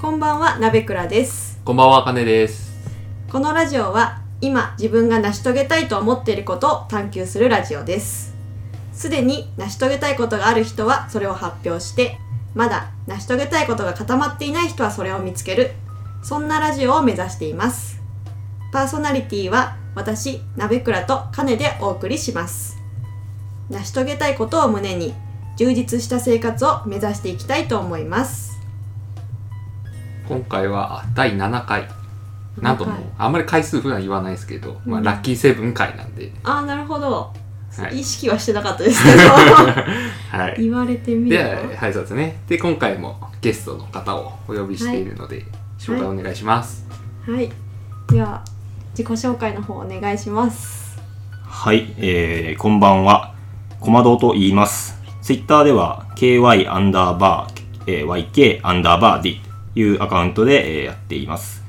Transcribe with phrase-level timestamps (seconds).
[0.00, 1.60] こんばんは、なべくらです。
[1.62, 2.72] こんばんは、かねです。
[3.30, 8.34] このラジオは、今自分が成し遂げたいと思っていることを探求するラジオです。
[8.94, 12.16] すでに成し遂げたいことがある人はそれを発表して、
[12.54, 15.72] まだ成し遂げたいことが固まっていない人はそれを見つける。
[16.22, 18.00] そんなラジオを目指しています。
[18.72, 22.78] パーソナリティは私、なべくらとかねでお送りします。
[23.68, 25.14] 成し遂げたいことを胸に、
[25.58, 28.49] 充実した生活を目指していきたいと思います。
[30.30, 31.88] 今回は第7回。
[32.60, 37.32] なんともあんまり回数普段言わないですけど、まあ、うんラッキーセブン回なんで、ああ、なるほど。
[37.76, 39.18] はい意識はしてなかったですけど
[40.38, 40.62] はい。
[40.62, 42.38] 言われてみれで、ばはい、そうですね。
[42.48, 45.44] で、今回もゲストの方をお呼びしているので、
[45.80, 46.86] 紹介お願いします。
[47.28, 47.50] はい
[48.12, 48.42] では
[48.92, 51.00] 自己紹介の方お願いします
[51.44, 53.34] はい、えー、こんばんは。
[53.80, 55.00] コマドと言います。
[55.22, 56.38] ツイッターでは ky
[56.68, 61.62] アンダーバー、えー yk アンダーバー d というアカウントで、えーやっています。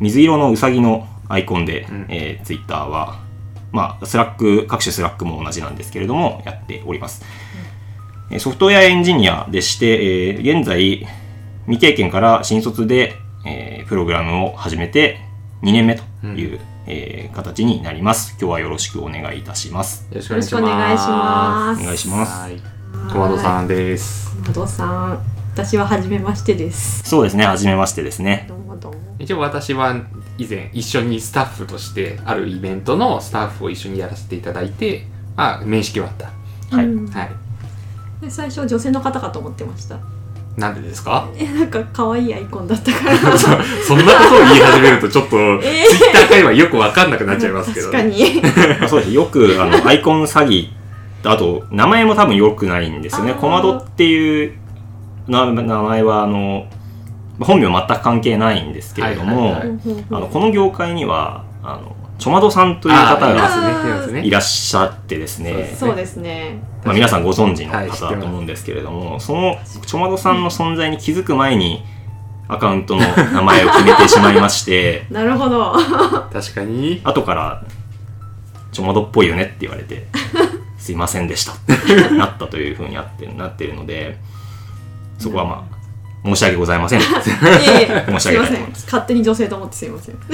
[0.00, 3.20] 水色のうさぎのアイコンで、うんえー、ツイッターは、
[3.72, 7.24] まあ、スラック、各種スラックも同じなんですけれども、やっております。
[8.30, 11.06] えーソフトウェアエンジニアでして、えー現在、
[11.66, 13.14] 未経験から新卒で、
[13.46, 15.18] えープログラムを始めて
[15.62, 18.36] 2年目という、えー形になります。
[18.40, 20.06] 今日はよろしくお願いいたします。
[20.10, 22.40] よろしくお願いしますお願いします。
[22.40, 22.60] はい。
[23.12, 24.30] 小窓さんです。
[24.44, 27.02] 小窓さん私は初めましてです。
[27.02, 28.46] そうですね、はじめましてですね。
[28.48, 28.98] どうもどうも。
[29.18, 29.92] 一応私は
[30.38, 36.76] 以前一緒にスタッフとしてあるイベントのスタッフを一緒にやらせていただいて、まあ、面識はあった。
[36.76, 36.86] はい。
[36.86, 37.08] うん。
[37.08, 37.30] はい。
[38.20, 39.98] で最初女性の方かと思ってました。
[40.56, 41.28] なんでですか？
[41.36, 43.16] えなんか可愛いアイコンだったから。
[43.36, 45.60] そそんなことを言い始めるとちょっと、えー。
[45.60, 48.40] ツイッター界隈よくわかんなくなっちゃいますけど、確かに。
[48.80, 50.68] ま あそうですよくあのアイコン詐欺、
[51.24, 53.34] あと、名前も多分良くないんですよね。
[53.34, 54.58] コマドっていうな
[55.28, 56.66] 名前は、あの、
[57.38, 59.78] まあ本名全く関係ないんですけれども、はいはいはい。
[60.10, 66.58] あのこの業界には、あの、ちょまどさんというあ方がーいらっしゃってですね、そうですね。
[66.84, 71.84] まあ、皆さんご存知のはい方だと思うんですけれども、そのちょまどさんの存在に気づく前に、
[72.48, 75.74] アカウントの名前を決めてしまいまして、 なるほど。
[76.32, 77.00] 確かに。
[77.04, 77.62] 後から、
[78.72, 80.06] ちょまどっぽいよねって言われて、
[80.78, 84.18] すいませんでしたってなったというふうになってなってるので、
[85.18, 85.68] そこはま
[86.24, 87.00] あ、申し訳ございません。
[87.02, 87.32] 申しすい
[88.12, 90.18] ません訳ないと思います勝手に女性と思ってすいません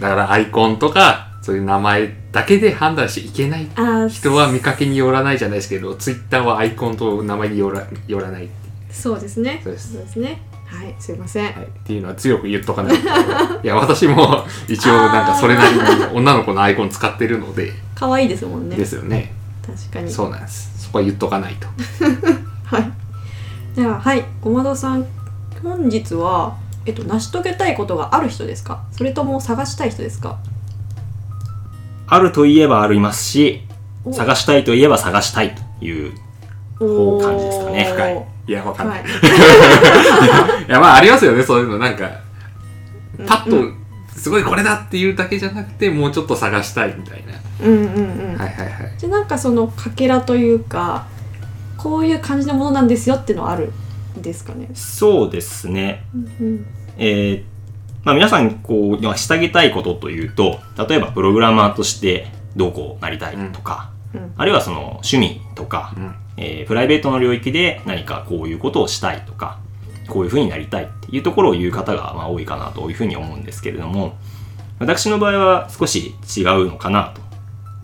[0.00, 3.68] だからアイコンとか、そういう名前だけで判断しいけない。
[4.08, 8.48] 人は見かけによらないじゃないですけど、ツイッターはアイコンと名前によらよらない
[8.90, 13.08] そうですねそうですですねはいすいません、はい、っていうのは強く言っとかないと。
[13.64, 15.82] いや、私も一応なんかそれなりに
[16.12, 19.32] 女の子のアイコン使ってるので、可愛いですもんねですよね。
[19.66, 20.84] 確かにそうなんです。
[20.84, 21.66] そこは言っとかないと。
[22.64, 22.92] はい。
[23.78, 25.06] では、はい、ごまどさん、
[25.62, 28.82] 本日は、えっと、成し遂げたいことがある人ですか？
[28.90, 30.40] それとも探したい人ですか？
[32.08, 33.62] あるといえばありますし、
[34.04, 36.12] お探したいといえば探したいという、
[36.80, 38.26] 感じですかね深い。
[38.48, 39.02] いや、わかんない。
[39.02, 39.10] はい
[40.68, 41.78] いや、まあありますよね、そういうの。
[41.78, 42.10] なんか、
[43.28, 47.34] パッうんと、すごいこれだっていうだけじゃなくて、もうちょっと探したいみたいな。
[47.64, 48.36] うんうんうん。
[48.36, 48.92] はいはいはい。
[48.98, 51.06] じゃあなんかそのかけらというか、
[51.78, 53.72] こういう感じのものなんですよっていうのはある
[54.18, 54.68] んですかね？
[54.74, 56.04] そうですね。
[56.14, 56.66] うん
[56.98, 57.44] えー
[58.04, 60.58] まあ、皆さんこうまあしてげたいことというと
[60.88, 66.14] 例えばプログラマーとしてどうこうなりたいとか、うんあるいはその趣味とか、うん。
[66.38, 69.58] えープライベートの領域で何かこういうことをしたいとか
[70.08, 74.16] こういうふうになりたいっていうところを言う方がまあ多いかなというふうに思うんですけれども
[74.78, 77.12] 私の場合は少し違うのかな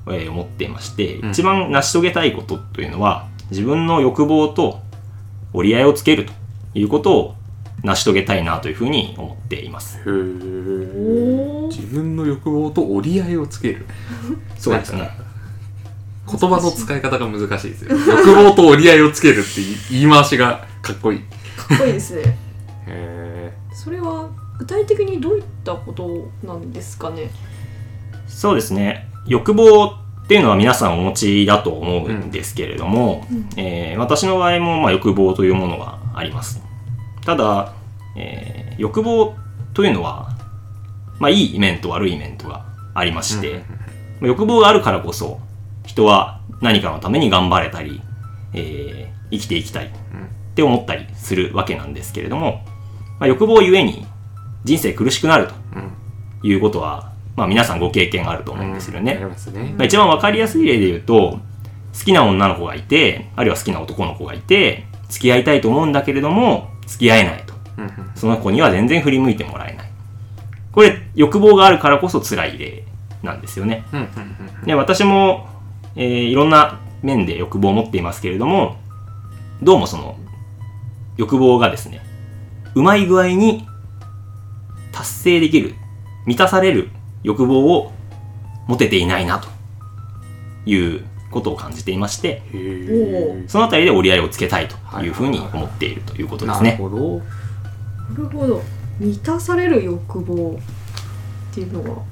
[0.06, 4.80] とえー思っていまして、うん一番成し遂げたいことというのは自分の欲望と
[5.52, 6.32] 折り合いをつけると
[6.74, 7.34] いうことを
[7.82, 9.98] 成し遂げたいなというふうに思っています。
[9.98, 13.86] 自分の欲望と折り合いをつける。
[14.58, 15.10] そうですね。
[16.26, 17.96] 言葉の使い方が難しいですよ。
[17.96, 19.48] 欲望と折り合いをつけるって
[19.90, 21.18] 言い回しがかっこいい。
[21.20, 22.38] かっこいいですね。
[22.88, 27.30] へそれは具体的にどういったことなんですかね？
[28.26, 29.08] そうですね。
[29.26, 29.94] 欲望
[30.24, 33.48] っていうのは皆さんお持ちだと思うんですけれども、うん。
[33.56, 36.62] えー私の場合もまあ欲望というものがあります。
[37.24, 37.74] ただ、
[38.16, 39.34] えー欲望
[39.74, 40.30] というのは、
[41.20, 43.64] まあ、いい面と悪い面とがありまして、うんま
[44.22, 45.40] あ欲望があるからこそ
[45.84, 48.00] 人は何かのために頑張れたり、
[48.54, 49.88] えー生きていきたいっ
[50.54, 52.62] て思ったりするわけなんですけれども、
[53.18, 54.06] まあ、欲望ゆえに
[54.64, 55.92] 人生苦しくなるとうん。
[56.48, 59.12] いうことは、まあ、皆さんご経験あると思うんですよね。
[59.12, 61.40] ありますねまあ、一番わかりやすい例で言うと、
[61.98, 69.90] 好きな女の子がいて、あるいは好きな男の子がいて、付き合いたいと思うんだけれども、付き合えないとうんうんその子には全然振り向いてもらえない。
[70.72, 72.84] これ、欲望があるからこそ辛い例
[73.22, 73.84] なんですよね。
[73.92, 74.06] うんうん
[74.60, 75.48] うんで、私も、
[75.96, 78.76] えーいろんな面で欲望を持っていますけれども、
[79.62, 80.16] どうもその、
[81.16, 82.00] 欲望がですね、
[82.74, 83.66] うまい具合に
[84.92, 85.74] 達成できる、
[86.26, 86.90] 満たされる
[87.24, 87.92] 欲望を
[88.68, 89.48] 持てていないな、と
[90.66, 92.42] いうことを感じていまして、
[93.48, 96.76] そのあたりで折り合いをつけたいというふうに思っているということですなるね。
[96.76, 97.24] ほどな
[98.16, 98.62] るほど
[99.00, 100.60] 満たされる欲望
[101.50, 102.02] っていうのは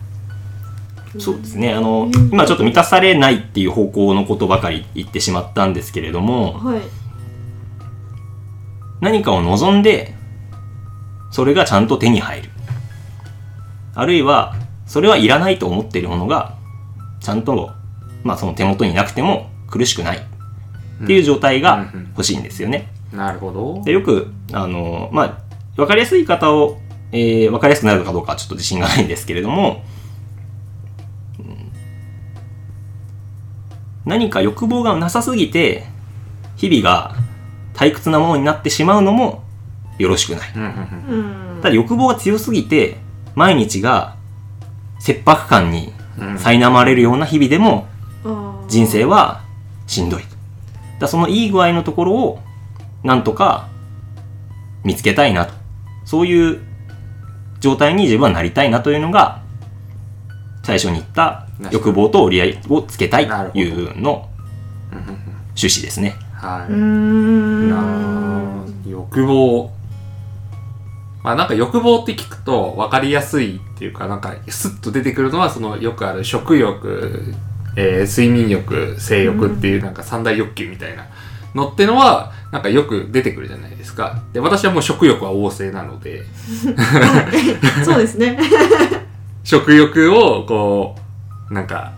[1.18, 1.72] そうですね。
[1.72, 6.80] あのうん、今ちょっと満たされないっていう方向のことばかり言ってしまったんですけれども、はい
[9.02, 10.14] 何かを望んで、
[11.32, 12.50] それがちゃんと手に入る。
[13.96, 14.54] あるいは、
[14.92, 16.54] それはいらないと思っているものが、
[17.18, 17.70] ちゃんと、
[18.24, 20.18] まあその手元になくても苦しくない。
[20.18, 22.92] っていう状態が欲しいんですよね。
[23.10, 23.82] なるほど。
[23.86, 25.40] で、よく、あの、ま
[25.78, 26.78] あ、わかりやすい方を、
[27.10, 29.82] えー、わかりやすくなるかどうかはちょっと自信がないんですけれども、
[31.38, 31.72] うん。
[34.04, 35.86] 何か欲望がなさすぎて、
[36.56, 37.16] 日々が
[37.72, 39.42] 退屈なものになってしまうのも
[39.98, 40.52] よろしくない。
[40.54, 41.54] うんうんうん。
[41.54, 41.62] うん。
[41.62, 42.98] ただ欲望が強すぎて、
[43.34, 44.20] 毎日が
[45.02, 46.34] 切迫感にうん。
[46.36, 47.86] 苛まれるような日々でも、
[48.68, 49.42] 人生は
[49.86, 50.22] しんどい。
[50.98, 52.38] だそのいい具合のところを
[53.02, 53.68] なんとか
[54.84, 55.54] 見つけたいなと。
[56.04, 56.60] そういう
[57.60, 59.42] 状態に自分はなりたいなというのが
[60.64, 64.28] 最初に言った欲望と折り合いをつけたいというの
[65.54, 66.14] 趣旨ですね。
[66.34, 66.72] はい。
[66.72, 67.70] うーん。
[67.70, 69.70] なあ欲望
[71.22, 77.34] まあなんか欲望って聞くと分かりやすいっていうかなんかスッと出てくるのはそのよくある食欲、
[77.76, 81.06] えー睡眠欲性欲っていうなんか三大欲求みたいな
[81.54, 84.22] のってのはなんかよく出てくるじゃないですか。
[84.32, 86.24] で私はもう食欲は旺盛なので。
[87.84, 88.38] そうですね。
[89.44, 90.96] 食欲をこ
[91.50, 91.92] うなんか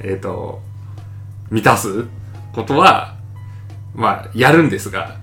[0.00, 0.60] えっ、と
[1.50, 2.04] 満たす
[2.52, 3.14] ことは
[3.94, 5.19] まあやるんですが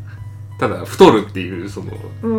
[0.59, 1.91] ただ太るっていうその
[2.23, 2.29] うー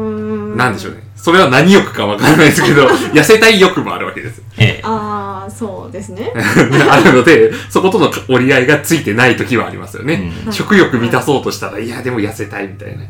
[0.55, 1.03] んなんでしょうね。
[1.17, 4.43] それは何欲かわからないですけど、 痩せたい欲もあるわけです。
[4.57, 10.33] ええああそうですね あるので、そことの折り合いがついてない時はありますよね。
[10.47, 13.05] うん食欲満たそうとしたら、いや、でも痩せたいみたいな。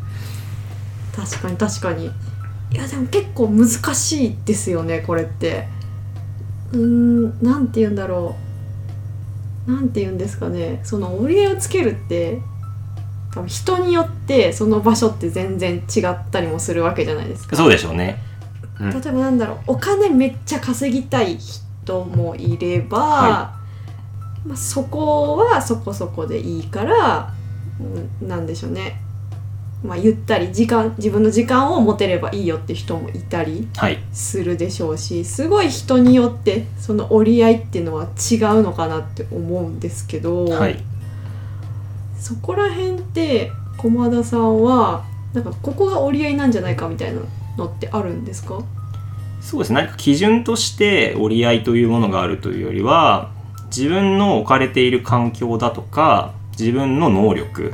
[1.16, 2.06] 確かに確かに
[2.70, 5.66] いやでも結構難しいですよねこれって
[6.72, 8.37] うーんなんて言うんだろ
[9.66, 12.40] うなんて言うんですかねその折り合いをつけるって
[13.34, 18.22] 多分人によってその場所って全然違ったりもするわけじゃないですかそうでしょうね。
[18.80, 23.58] うん例えばなんだろうお金めっちゃ稼ぎたい人もいれば、は
[24.46, 27.34] まあ、そこはそこそこでいいから
[28.22, 29.00] うんなんでしょうね
[29.82, 33.98] まあゆったり時間自分の時間を持てればいいよって人もいたりはい。
[34.12, 40.78] するでしょうしすごい人によってその折り合いっていうのは違うのかなって思うんですけど、はい。
[42.19, 47.20] そこら辺って駒田さんはなんかここが折り合いなんじゃないかみたいな
[47.56, 48.62] のってあるんですか？
[49.41, 49.82] そうですね。
[49.82, 53.31] 何か基準として折り合いというものがあるというよりは、
[53.67, 57.73] 自分の置かれている環境だとか、自分の能力、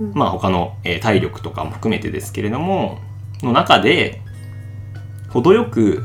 [0.00, 2.98] うんうんまあ他の、えー体力とかも含めてですけれども、
[3.42, 4.20] の中で、
[5.28, 6.04] 程よく、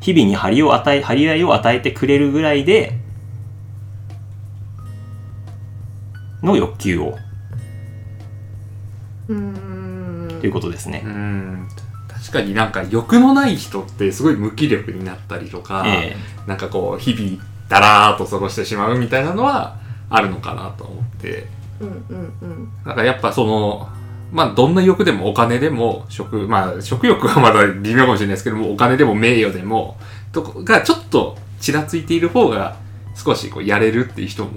[0.00, 2.98] 日々に張りを与え、張り合いを与えてくれるぐらいで、
[6.44, 7.18] の欲求を、
[9.28, 11.08] うーんということですねう。
[11.08, 11.68] ん。
[12.08, 19.76] 確かになんか欲のない人ってすごい無気力になったりとか、えなんかこう、日々、だらーっと過ごしてしまうみたいなのは
[20.10, 21.46] あるのかなと思って。
[21.80, 23.88] うんうんうんなんかやっぱその、
[24.32, 29.96] まあどんな欲でもお金でも食、まあ食欲はまだ微妙かもしれないですけども、お金でも名誉でも、
[30.32, 32.76] とこがちょっとちらついている方が
[33.14, 34.52] 少しこうやれるっていう人も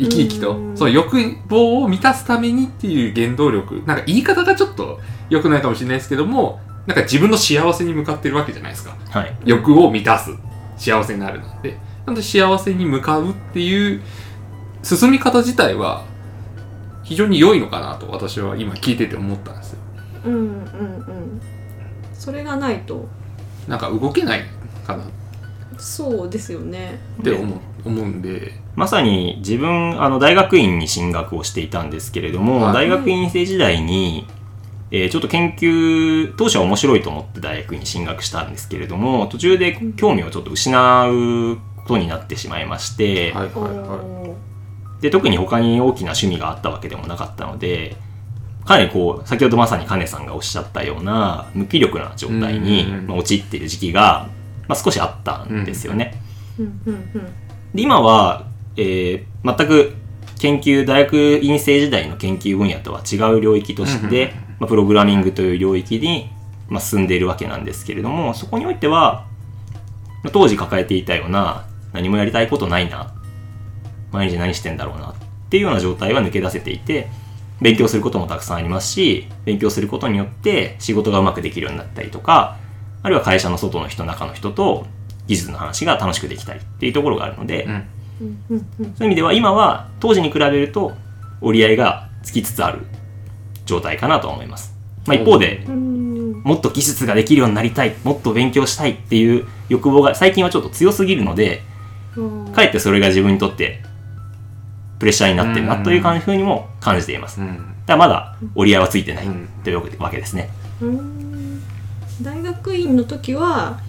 [0.00, 8.96] 生き生きとう、んその欲望を満たすためにっていう原動力、なんか言い方がちょっと良くないかもしれないですけども、なんか自分の幸せに向かってるわけじゃないですか。
[9.14, 9.36] えはい。
[9.44, 10.30] 欲を満たす。
[10.76, 11.78] 幸せになるなんで。
[12.06, 14.00] なんで幸せに向かうっていう
[14.82, 16.04] 進み方自体は
[17.02, 19.78] 非常に良いのかなと私は今聞いてて思ったんですよ。
[20.24, 21.40] うんうんうん
[22.14, 23.08] それがないと
[23.66, 24.44] なんか動けない
[24.86, 25.06] かなっ
[25.78, 28.59] そうですよねて思う思うんで。
[28.76, 32.74] まさに自分、あの、大学院に進学をしていたんですけれども、はい。
[32.74, 34.26] 大学院生時代に、
[34.90, 40.70] えーちょっと研究、当初は面白いと思って大学院に進学したんですけれども、途中で興味をちょっと失
[41.08, 47.96] うことになってしまいまして、はいはいはおーで、特に他に大きな趣味があったわけでもなかったので、
[48.64, 54.28] かなりこう、先ほどまさにカネさんがおっしゃったような、無気力な状態にまあ陥っている時期が、
[54.68, 56.20] まあ、少しあったんですよね。
[56.58, 57.24] うんうんうん。
[57.74, 59.94] で今は、えー全く
[60.38, 66.30] 研究大学院生時代の研究分野とは違う領域として、まあ、プログラミングという領域に、
[66.68, 69.26] まあ、進んでいるわけなんですけれどもそこにおいては
[70.22, 73.12] まあ当時抱えていたような何もやりたいことないな
[74.12, 75.14] 毎日何してんだろうなっ
[75.50, 77.08] ていうような状態は抜け出せていて
[77.60, 82.56] 勉強することもたくさんありますし勉強することによって仕事がうまくできるようになったりとか
[83.02, 84.86] あるいは会社の外の人中の人と
[85.26, 87.84] 技術の話が楽しくできたりっていうところがあるので、うん
[88.20, 90.92] そういう意味では今は当時に比べると
[91.40, 92.80] 折り合いがつきつつある
[93.64, 94.74] 状態かなとは思います。
[95.06, 95.90] まあ、一方で、うん
[96.42, 101.62] もっと技術ができるようになりたい、もっと勉強したいっていう欲望が最近はちょっと強すぎるので、
[102.16, 103.82] うんかえってそれが自分にとって
[104.98, 107.40] プレッシャーになってるなというふうにも感じています。
[107.40, 110.48] うんだからまだ折り合いはついてないうんというわけですね。
[110.80, 111.62] うん
[112.22, 113.80] 大学院の時は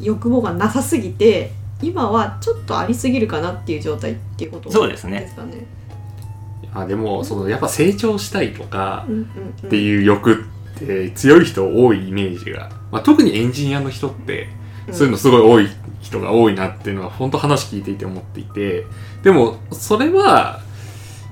[0.00, 5.20] 欲望がなさすぎて今はちょっとありすぎるかなっていう状態っていうことそうですね。
[5.20, 5.66] ですかね。
[6.72, 9.06] あでもそのやっぱ成長したいとか
[9.66, 10.44] っていう欲
[10.76, 14.48] って強い人多いイメージが、まあ、特にエンジニアの人って
[14.92, 15.68] そういうのすごい多い
[16.00, 18.86] 人が多いなっていうのは本当話聞いていて思っていて。
[19.22, 20.60] でもそれは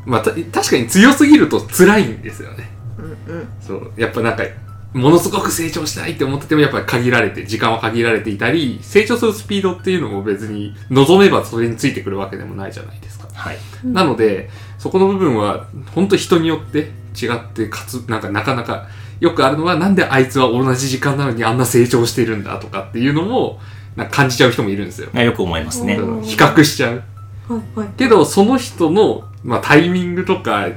[0.05, 2.69] まあた確かに強すぎると辛いんですよね。
[2.99, 3.49] うんうん。
[3.61, 3.93] そう。
[3.97, 4.45] やっぱなんか
[4.92, 13.57] ものすごく成長したいって思っててもやっぱり限られて時間は限られていたり成長するスピードっていうのも別に望めばそれについてくるわけでもないじゃないですかはい。
[13.85, 18.88] うんなので、そこの部分は、本当人によって違って、かつ、なんかなかなか、
[19.21, 23.61] よくあるのは、なんであいつは同じ時間なのにあんな成長してるんだとかっていうのも、
[23.97, 25.11] なんか感じちゃう人もいるんですよ。
[25.12, 26.21] よく思いますねう。
[26.21, 27.02] ん比較しちゃう。
[27.49, 27.88] はいはい。
[27.97, 30.68] けど、その人の、まあ、タイミングとか、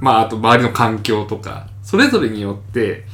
[0.00, 3.06] まあ、あと周りの環境とか、それぞれによって、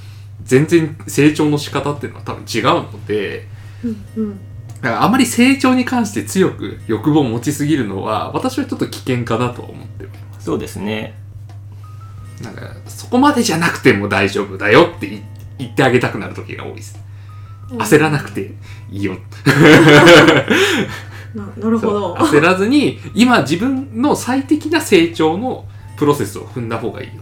[0.44, 3.46] 全然成長の仕方っていうのは多分違うので、
[3.82, 4.40] うんうん
[4.84, 10.44] だからあまり成長に関して強く欲望を持ちすぎるのは、私はちょっと危険かなとは思っております。
[10.44, 11.14] そうですね。
[12.42, 15.22] なんか、そこまでじゃなくても大丈夫だよって言
[15.56, 16.98] 言ってあげたくなる時が多いです。
[17.70, 18.52] 焦らなくて
[18.90, 19.16] いいよ。
[21.34, 22.14] ななるほど。
[22.16, 25.64] 焦らずに、今自分の最適な成長の
[25.96, 27.14] プロセスを踏んだ方がいいよ。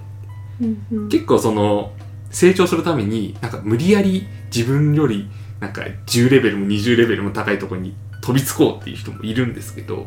[0.61, 1.93] うんうん結構その、
[2.33, 5.29] 成長するために、なんか無理やり自分より、
[5.61, 10.07] なんか10レベルも20レベルも高いところに飛びつこうっていう人もいるんですけど、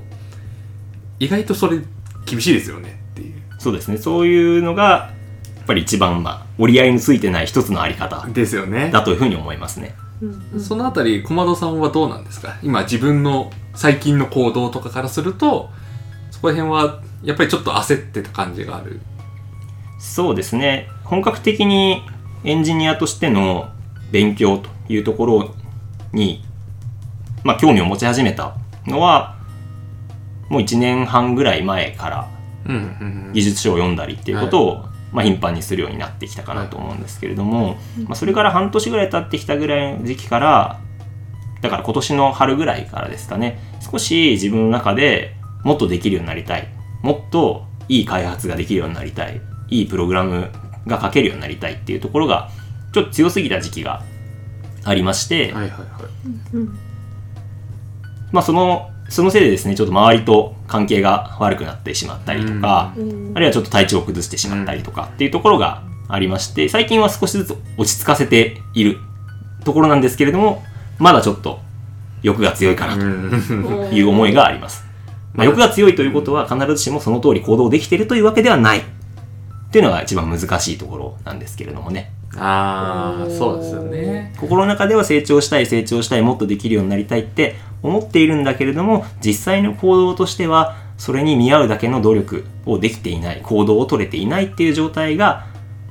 [1.20, 1.80] 意外とそれ
[2.26, 3.34] 厳しいですよねっていう。
[3.60, 3.98] そうですね。
[3.98, 5.14] そういうのが、
[5.56, 8.92] やっぱり一番、まあ、折り合いについてない一つのあり方ですよね。
[8.92, 9.96] だというふうに思いますね。
[10.22, 12.58] うんうんそのあたり、駒戸さんはどうなんですか？
[12.64, 15.70] 今自分の最近の行動とかからすると、
[16.32, 19.00] そこら辺はやっぱりちょっと焦ってた感じがある。
[20.00, 20.88] そうですね。
[21.04, 22.04] 本格的に
[22.46, 23.70] エンジニアとしての
[24.12, 25.56] 勉強というところ
[26.14, 26.44] に、
[27.44, 29.36] まあ、興味を持ち始めたのは、
[30.50, 32.30] もう1年半ぐらい前から
[33.34, 40.80] 技術書を読んだりっていうことを、まあ、頻繁にするようになってきたかなと思うんですけれども、まあ、それから半年ぐらい経ってきたぐらいの時期から
[41.62, 46.68] だから今年の春ぐらいからですかね少し自分の中でもっとできるようになりたい。
[47.02, 49.42] もっといい開発ができるようになりたい。
[49.70, 50.52] いいプログラム
[50.88, 52.50] が書けるようになりたいっていうところが
[52.94, 54.04] ちょっと強すぎた時期が
[54.84, 56.56] ありまして、はいはいはい。
[56.56, 56.80] うん
[58.32, 68.98] まあ、そのそのせいでですねちょっと周りと関係が悪くなってしまったりとか、うんあるいはちょっと体調を崩してしまったりとかっていうところがありまして、最近は少しずつ落ち着かせている
[69.66, 70.64] ところなんですけれども、
[71.00, 71.60] まだちょっと
[72.24, 74.86] 欲が強いかなとうんいう思いがあります。
[75.34, 78.84] まあ、欲が強いということは必ずしもその通り行動できているというわけではない。
[79.76, 82.14] っていうのが一番難しいところなんですけれどもね。
[82.38, 84.34] ああ、そうですよね。
[84.40, 95.46] 心の中では成長したい成長したいもっとできるようになりたいって思っているんだけれども実際の行動としてはそれに見合うだけの努力をできていない行動を取れていないっていう状態が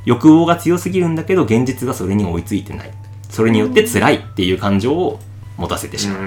[0.07, 2.91] 欲望が強すぎるんだけど現実がそれに追いついてない
[3.29, 5.21] それによって辛いっていう感情を
[5.59, 6.23] 持たせてしまう、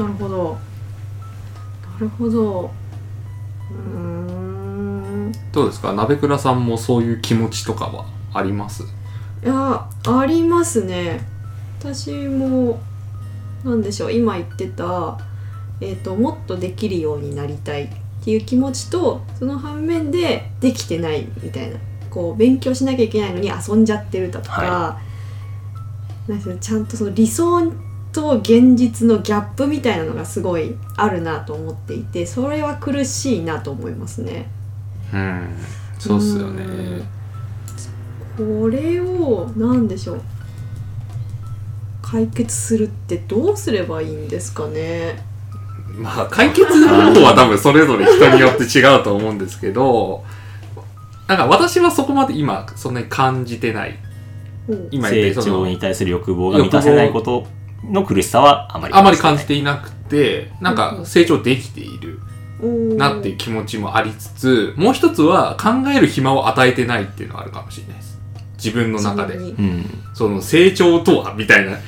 [0.00, 0.58] なるほど。
[1.94, 2.70] なるほど。
[3.70, 4.41] うーん。
[5.52, 5.92] どうですか？
[5.92, 8.84] 鍋倉さんもそういう気持ちとかはあります？
[9.44, 11.20] いや、ありますね。
[11.78, 12.80] 私も、
[13.64, 15.18] なんでしょう、今言ってた、
[15.80, 17.88] えっ、と、もっとできるようになりたいっ
[18.24, 21.76] ていう気持ちと、その反面でできてないみたいな。
[22.08, 25.00] こう、勉強しなきゃいけないのに遊んじゃってるだとか、は
[26.28, 27.72] なんでしょうちゃんとその理想
[28.12, 34.48] と現実のギャップみたいなのがすごいあるなと思っていて、それは苦しいなと思いますね。
[35.12, 35.56] うん。
[35.98, 36.62] そうっすよね。
[36.64, 37.12] うん
[38.36, 40.22] これを何でしょう
[42.00, 45.22] 解決するってどうすればいいんですかね
[45.94, 50.24] まあ、解決方法は多分それぞれ人によって違うと思うんですけど、
[51.28, 53.98] なんか私はそこまで今そんなに感じてない。
[54.68, 57.46] うん今成長に対する欲望が満たせないこと
[57.84, 62.20] の苦しさはあまりあまり感じてていなくて、なんか成長できている
[62.62, 68.20] なっていう気持ちもありつつ、もう一つは考える暇を与えてないっていうのがあるかもしれないです。
[68.56, 69.34] 自分の中で。
[69.34, 71.78] うんその成長とはみたいな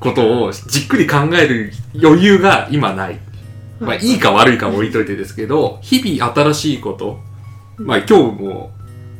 [0.00, 3.18] ことをじっくり考える余裕が今ない。
[3.80, 7.20] まあいいか悪いかは置いといてですけど、日々新しいこと、
[7.76, 8.72] まあ今日も、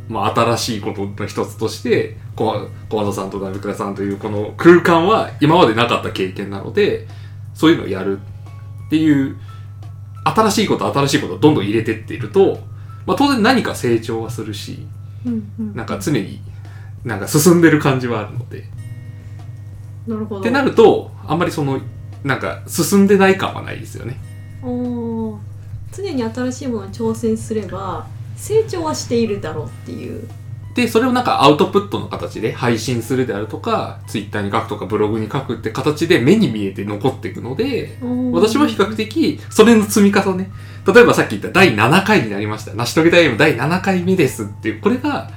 [0.09, 7.07] まあ新しいことの一つとして、小小和田さんと鍋倉さんというこの空間は今までなかった経験なので、
[7.55, 8.19] そういうのをやる
[8.87, 9.37] っていう、
[10.25, 12.61] 新しいこと新しいことをどんどん入れてっていると、
[13.07, 14.87] まあ当然何か成長はするし、
[15.27, 16.41] うんうんなんか常に
[17.05, 18.65] なんか進んでる感じはあるので。
[20.07, 21.81] なるほどってなると、あんまりその、
[22.25, 24.19] なんか進んでない感はないですよね。
[24.63, 25.39] おー
[25.93, 30.27] 常に新しいものに挑戦すれば成長はしているだろうっていう
[30.75, 37.99] で、それをなんかアウトプットの形で配信するであるとか、ツイッターに書くとかブログに書くって形で目に見えて残っていくので、
[38.33, 40.51] 私は比較的それの積み重ね。
[40.87, 42.75] 例えばさっき言った第7回になりました。
[42.75, 45.31] 成し遂げたいの第7回目ですっていう、これが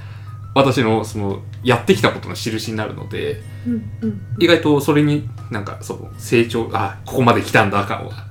[0.54, 8.26] 私のそのやってきたことの印になるので、うんうん意外とそれになんかその成長、あ、ここまで来たんだ感は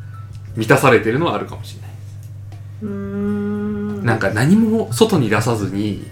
[0.56, 1.92] 満たされてるのはあるかもしれない。
[2.84, 6.04] うーんなんか何も外に出さずに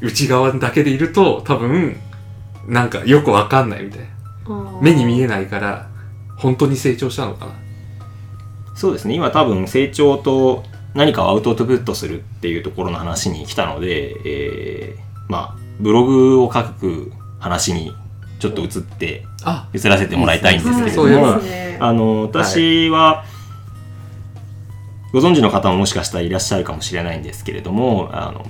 [0.00, 1.96] 内側だけでいると多分
[2.66, 4.06] なんかよくわかんないみたいな。
[4.80, 5.88] 目に見えないから
[6.36, 7.52] 本当に成長したのかな。
[8.74, 9.14] そうですね。
[9.14, 17.92] 今多分成長と何かをアウトプットするっていうところの話に来たので、えーまあブログを書く話に
[18.38, 21.40] ちょっと移ってあ移らせてもらいたいんですけれども、
[21.80, 23.24] あの私は、
[25.12, 28.46] ご存知の方ももしかしたらいらっしゃるかもしれないんですけれどもあの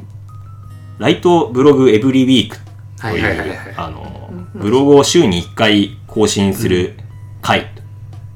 [0.99, 2.57] ライトブログエブリウィーク。
[3.01, 3.49] とはいいうはいはい。
[3.49, 6.95] はいあのブログを週に1回更新する
[7.43, 7.67] 会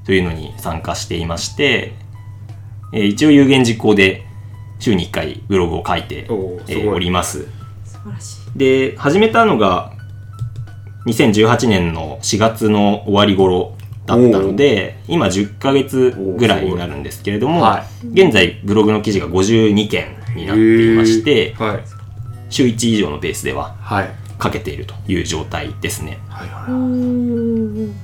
[0.04, 1.94] というのに参加していまして、
[2.92, 4.26] えー一応有言実行で
[4.78, 7.46] 週に1回ブログを書いておえーおります。
[7.84, 8.58] 素晴らしい。
[8.58, 9.92] で始めたのが
[11.06, 13.74] 2018年の4月の終わり頃
[14.06, 21.99] だったので今10ヶ月ぐらいになるんですけれども、は現在ブログの記事が52件になっていまして、はい
[22.50, 24.10] 週1以上のペースでははい。
[24.42, 26.18] 書けているという状態ですね。
[26.28, 27.94] はいうはーん。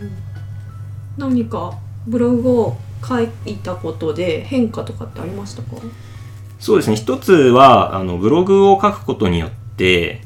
[1.17, 1.75] 何か
[2.07, 3.29] ブログを書い
[3.63, 5.69] たことで変化とかってありましたか？
[6.59, 6.97] そうですね。
[6.97, 10.21] 一つはあのブログを書くことによって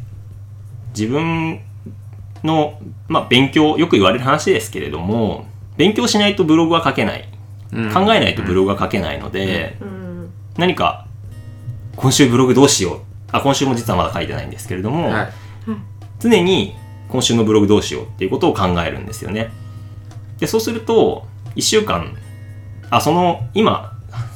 [0.97, 1.61] 自分
[2.43, 7.29] の、まあ、勉強よく言われる話ですけれども勉強しないとブログは書けない。
[7.73, 7.93] うん。
[7.95, 10.31] 考えないとブログは書けないので、うん。
[10.57, 11.07] 何か
[11.95, 13.01] 今週ブログどうしよう
[13.33, 15.33] あ今週も実はまだ書いてないんですけれども、はい。
[16.19, 16.77] 常に
[17.09, 19.51] 今週のブログどうしようっていうことを考えるんですよね。
[20.39, 22.17] でそうすると1週間
[22.91, 23.93] あその今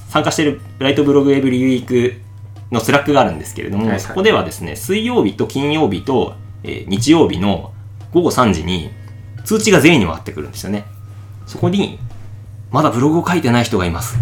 [0.09, 2.20] 参加している write blog every week
[2.70, 4.00] のスラックがあるんですけれども、はいはい。
[4.00, 7.72] そこではですね水曜日と金曜日と、えー日曜日の
[8.12, 8.90] 午後3時に
[9.44, 10.85] 通知が全員に回ってくるんですよね。
[11.46, 11.98] そこに
[12.70, 14.16] まだブログを書いてない人がいます。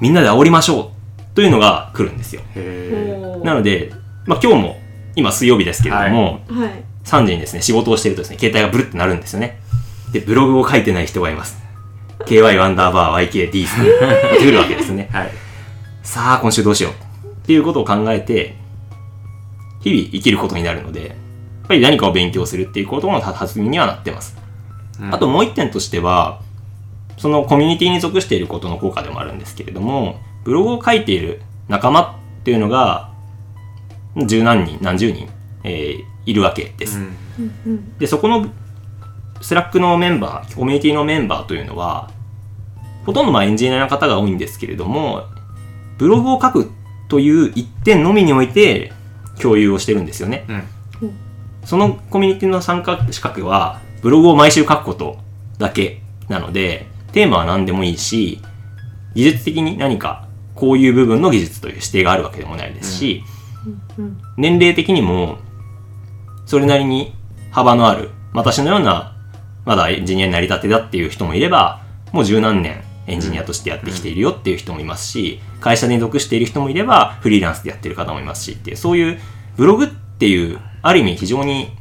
[0.00, 0.88] みんなで煽りましょう
[1.34, 2.42] というのが来るんですよ
[3.42, 3.92] なので、
[4.26, 4.76] まあ、今日も
[5.16, 9.60] 今水曜日ですけれども、はい3時にですね、仕事をしてるとですね、携帯がブルってなるんですよね。
[10.12, 11.62] で、ブログを書いてない人がいます。
[12.20, 13.86] KY アンダーバー YKD さんっ
[14.38, 15.10] てくるわけですね。
[15.12, 15.30] ーはい
[16.02, 16.92] さあ、今週どうしよう。
[17.26, 18.56] っていうことを考えて、
[19.80, 21.14] 日々生きることになるので、やっ
[21.68, 24.36] ぱり何かを勉強するっていうことの弾みにはなってます。
[25.10, 26.40] あともう一点としては、
[27.16, 33.10] そのコミュニティに属していることの効果でもあるんですけれども、ブログを書いている仲間っていうのが、
[34.26, 35.28] 十何人、何十人、
[35.64, 36.98] えーいるわけです。
[37.98, 38.46] で、そこの
[39.42, 42.10] スラックのメンバー、コミュニティのメンバーというのは、
[43.04, 45.24] ほとんどまあエンジニアの方が多いんですけれども、
[45.98, 46.70] ブログを書く
[47.08, 48.92] という一点のみにおいて
[49.38, 50.46] 共有をしてるんですよね。
[50.48, 50.62] うん
[51.64, 55.16] そのコミュニティの参加資格は、ブログを毎週書くこと
[55.58, 58.42] だけなので、テーマは何でもいいし、
[59.14, 60.23] 技術的に何か
[60.54, 63.34] こういう部分の技術という指定があるわけでもないですし、うん
[64.36, 65.38] 年齢的にも
[66.44, 67.14] それなりに
[67.50, 69.16] 幅のある私のような
[69.64, 71.80] まだエンジニアになりたてだっていう人もいれば
[72.12, 79.18] もう十何年エンジニアとしてやってきているよっていう人もいますし会社に属している人もいればフリーランスでやってる方もいますしっていうそういう
[79.56, 81.76] ブログっていう、ある意味非常に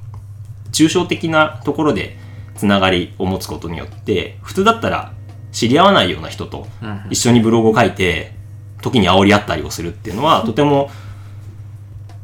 [0.72, 2.18] 抽象的なところで
[2.56, 5.14] つながりを持つことによって、普通だったら
[5.52, 7.08] 知り合わないような人とうん。
[7.10, 8.36] 一緒にブログを書いて、
[8.84, 10.92] 時に煽り合ったりをするっていうのは、とても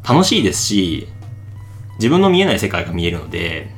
[0.07, 1.07] 楽しいですし、
[1.95, 3.73] 自分の見えない世界が見えるので、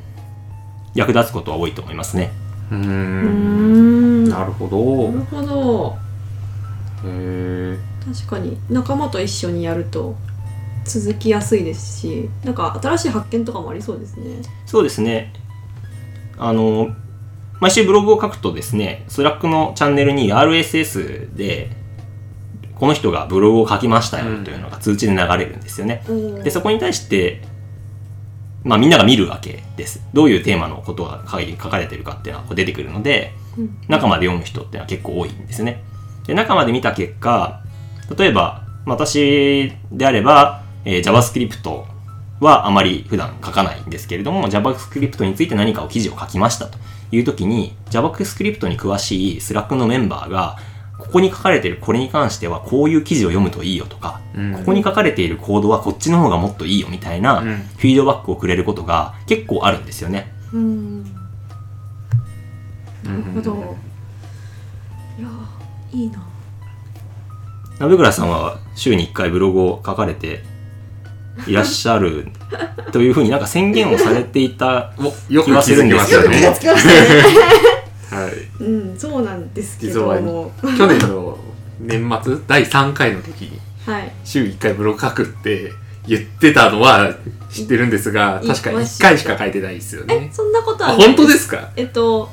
[0.94, 2.32] 役立つことは多いと思いますね。
[2.72, 4.30] うんん。
[4.30, 5.12] ななるほど。
[5.12, 5.98] るほど。
[7.04, 10.16] へえ確かに仲間と一緒にやると
[10.86, 14.42] 続きやすいですしなんか新しい発見とかもありそうですね。
[14.66, 15.34] そうですね。
[16.38, 16.96] あの、
[17.60, 21.70] 毎週ブログを書くとですね、スラックのチャンネルに RSS で、
[22.82, 26.04] この人がブログを書きましたよというのが通知で流れるんですよね。
[26.44, 27.44] で、そこに対して、
[28.64, 30.02] まあみんなが見るわけです。
[30.14, 35.84] どういうテーマのことが書かれてるかっていうのがこう出てくるので、うん中まで読む人っていうのは結構多いんですね。
[36.26, 37.62] で、中まで見た結果、
[38.18, 41.84] 例えば、まあ私であれば、えー JavaScript
[42.40, 46.80] はあまり普段書かないんですけれども、JavaScript について何かを記事を書きましたと
[47.12, 50.58] いう時に、JavaScript に詳しい Slack のメンバーが、
[51.02, 54.54] ここに書かれているこれに関してはこういう記事を読むといいよとか、うん。
[54.54, 57.58] ここに書かれているコードはこっちの方がもっといいよみたいなうん。
[57.78, 60.32] フィードバックをくれることが結構あるんですよね。
[60.54, 61.04] うん。
[61.04, 61.10] な
[63.16, 63.76] るほど、
[65.18, 66.24] いやーいいな。
[67.80, 70.44] 鍋倉さんは週に1回ブログを書かれて
[71.48, 72.28] いらっしゃる
[72.92, 77.81] というふうになんか宣言をされていたおよく気づきましたよく 気がねつきましたね
[78.12, 78.64] はい。
[78.64, 80.08] うんそうなんですけど。
[80.22, 81.38] も去年の
[81.80, 84.12] 年末第3回の時にはい。
[84.24, 85.72] 週1回ブログ書くって
[86.08, 87.14] 言ってたのは
[87.50, 89.06] 知ってるんですがい確か言いました。
[89.08, 91.70] 1回しか書いてないですよえねそんなことあはない本当ですか？
[91.76, 92.30] えっと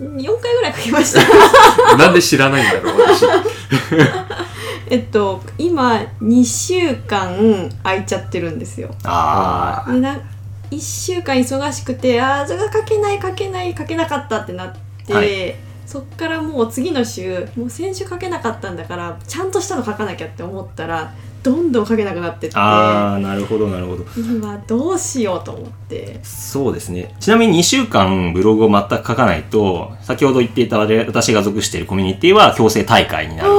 [0.00, 1.20] 4回ぐらい書きました。
[1.96, 3.24] なんで知らないんだろう私。
[4.90, 8.94] えっと今2週間空いちゃってるんですよ。
[9.04, 10.18] あでな
[10.70, 14.78] 1週間忙しくてああそれが書けない書けない書けなかったってなって、
[15.14, 15.54] はい。
[15.86, 24.04] そっからもう次の週もう先週書けなかったんだからちゃんとしたの書かなきゃって思ったらどんどん書けなくなってってあーなるほどなるほど。
[24.16, 26.20] 今どうしようと思って。
[26.22, 27.14] そうですね。
[27.20, 33.50] ちなみに2週間ブログを全く書かないと先ほど言っていた私が属しているコミュニティは強制大会になる。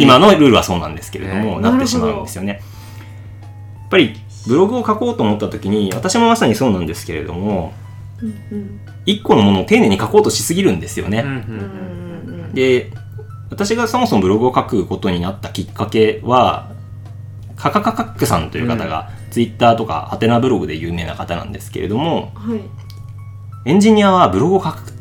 [0.00, 2.52] 今のルールはそうなんですけれども、ねなってしまうんですよね。
[2.54, 4.16] やっぱり
[4.48, 7.72] ブログを書こうと思った時に私もまさにそうなんですけれども
[8.20, 11.24] うんうん一個のものを丁寧に書こうとしすぎるんですよね。
[12.52, 12.92] で
[13.50, 16.70] 私がそもそもブログを書くことになったきっかけは
[17.56, 22.60] カカカカックさんという方が、ツイッターとかハテナブログで有名な方なんですけれどもはい。
[23.64, 24.92] エンジニアはブログを書く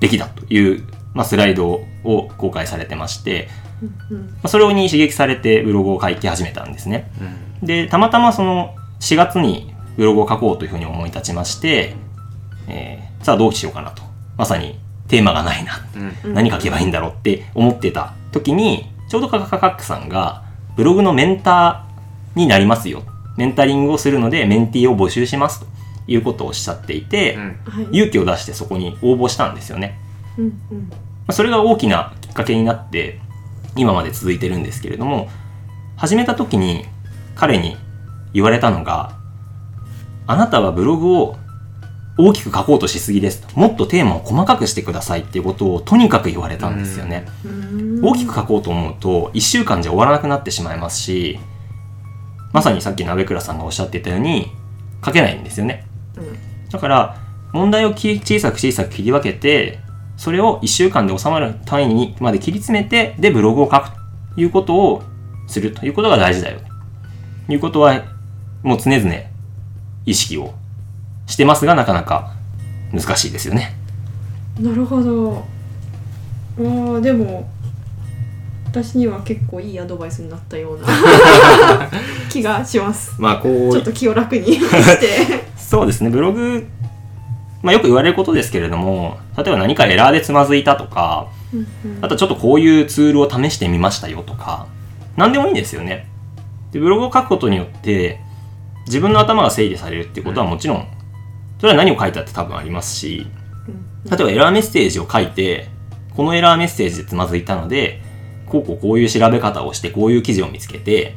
[0.00, 3.48] べきだという、まあ、スライドを公開されてまして、
[4.10, 4.26] うんうん。
[4.28, 7.10] まあ、それに刺激されてブログを書き始めたんですね。
[7.60, 7.66] うん。
[7.66, 11.94] で、たまたまその4月にブログを書こうというふうに思い立ちまして、
[12.68, 14.02] えーさあどうしようかなと。
[14.36, 15.84] まさにテーマがないな。
[15.94, 20.42] うんうん何書けばいいんだろうって思ってた時に、ちょうどカカカカックさんが
[20.76, 23.02] ブログのメンターになりますよ。
[23.36, 25.66] メンタリングをするのでメンティーを募集しますと
[26.06, 29.98] いうことをおっしゃっていて、うんはい勇気を出してそこに応募したんですよね。
[30.38, 30.52] うん
[31.30, 33.20] それが大きなきっかけになって
[33.76, 35.28] 今まで続いてるんですけれども
[35.96, 36.84] 始めた時に
[37.36, 37.76] 彼に
[38.34, 39.16] 言われたのが
[40.26, 41.36] あなたはブログを
[42.18, 43.58] 大きく書こうとしすぎですと。
[43.58, 47.26] もっとテーマを細かくしてくださいっていうことをとにかく言われたんですよね。
[47.44, 48.00] うん。
[48.04, 51.38] 大きく書こうと思うと1週間じゃ終わらなくなってしまいますし
[52.52, 54.52] まさにさっき鍋倉さんがおっしゃっていたように
[55.04, 55.86] 書けないんですよね。
[56.16, 56.68] うん。
[56.68, 57.16] だから
[57.52, 59.78] 問題をき小さく小さく切り分けて
[60.16, 63.90] それを1週間で収まる単位にまで切り詰めてでブログを書く
[64.34, 65.02] ということを
[65.46, 66.60] するということが大事だよ。
[67.46, 68.02] ということは
[68.62, 69.14] もう常々
[70.06, 70.54] 意識を
[71.32, 72.34] してますがなかなか
[72.92, 73.74] 難しいですよね。
[74.60, 75.44] なるほど。
[76.58, 77.48] あーでも
[78.66, 80.86] 私には結構いいアドバイスになったような
[82.30, 83.14] 気がします。
[83.18, 85.44] まあこうちょっと気を楽にして。
[85.56, 86.10] そうですね。
[86.10, 86.66] ブログ、
[87.62, 92.04] まあ、よく言われることですけれども例えば何かエラーでつまずいたとかうんうん。
[92.04, 94.66] あとちょっとこういうツールを試してみましたよとか、
[95.16, 96.06] 何でもいいんですよね。
[96.72, 98.20] で、ブログを書くことによって、
[98.86, 100.86] 自分の頭が整理されるっていうことはもちろん、
[101.62, 103.24] それは何を書いたって多分ありますし、
[103.68, 105.68] うん例えばエラーメッセージを書いて、
[106.16, 108.02] このエラーメッセージでつまずいたので、
[108.46, 111.14] こうこうこういう調べ方をして、こういう記事を見つけて、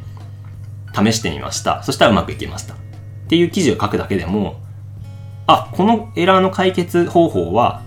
[0.94, 1.82] 試してみました。
[1.82, 2.76] そしたらうまくいきました。
[2.76, 2.78] っ
[3.28, 4.62] ていう記事を書くだけでも、
[5.48, 7.82] あ、このエラーの解決方法は、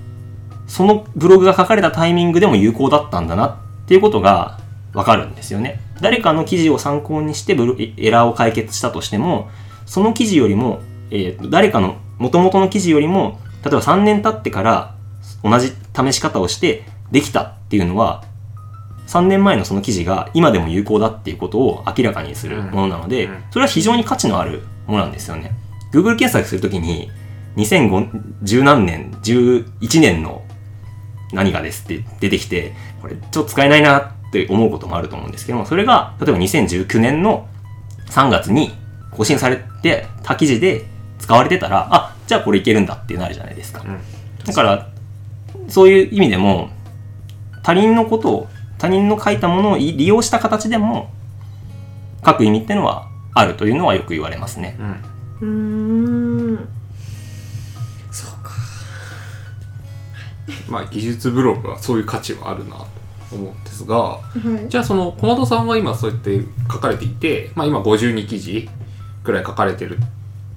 [0.66, 3.46] そのブログが書かれたタイミングでも有効だったんだな
[3.84, 4.58] っていうことが
[4.94, 5.78] わかるんですよね。
[6.00, 9.48] 誰かの記事を参考にしてブロエラーを解決したとしても、
[9.86, 10.80] その記事よりも、
[11.12, 14.94] えー誰かの元々の記事よりも例えば3年経ってから
[15.42, 18.24] 同じ試し方をしてできたっていうのは
[19.08, 25.52] 3年前のその記事が今でも有効だっていうことを明らかにするものなので、それは非常に価値のあるものなんですよね。
[25.92, 27.10] Google 検索するときに
[27.56, 30.42] 2010何年11年の
[31.32, 37.48] 何がですって出てきてこれちょっと使えないなって思うこともあると思うんですけどもそれが例えば2019年の
[38.10, 38.72] 3月に
[39.10, 40.84] 更新されてた記事で
[41.18, 43.82] 使われてたらあじゃあこれいけるんだってなるじゃないですか。
[43.84, 44.00] うん。
[44.44, 44.88] だから、
[45.66, 46.68] そういう意味でも、
[47.62, 51.10] 他人のことを、他人の書いたものを利用した形でも、
[52.24, 54.76] 書く意味ってのはあるというのはよく言われますね。
[55.40, 56.50] うん。
[56.50, 56.68] うーん。
[58.10, 58.50] そうか。
[60.68, 62.86] まあ技術ブログはそういう価値はあるなと
[63.32, 64.20] 思うんですがは
[64.66, 64.68] い。
[64.68, 68.68] じゃあその小窓さんは今そうやって書かれていて、まあ、今52記事
[69.24, 69.98] くらい書かれてる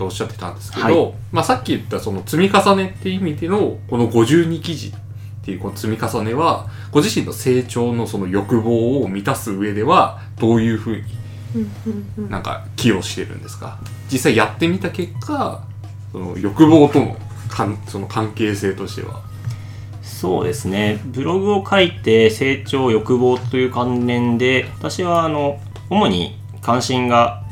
[0.02, 1.14] とおっしゃってたんですけど、はい。
[1.32, 4.94] まあ、さっき言ったその積み重ねっていう意味でのこの52記事っ
[5.46, 11.04] ていうこの積み重ねはご自身の成長のその欲望を満たす上ではどういうふうに
[12.30, 13.80] なんか寄与してるんですか？
[14.12, 15.64] 実際やってみた結果
[16.12, 17.16] その欲望との
[17.50, 19.22] かんその関係性としては。
[20.04, 21.00] そうですね。
[21.06, 25.60] ブログを書いて成長、欲望という関連で、私はあの、
[25.90, 27.44] 主に関心が、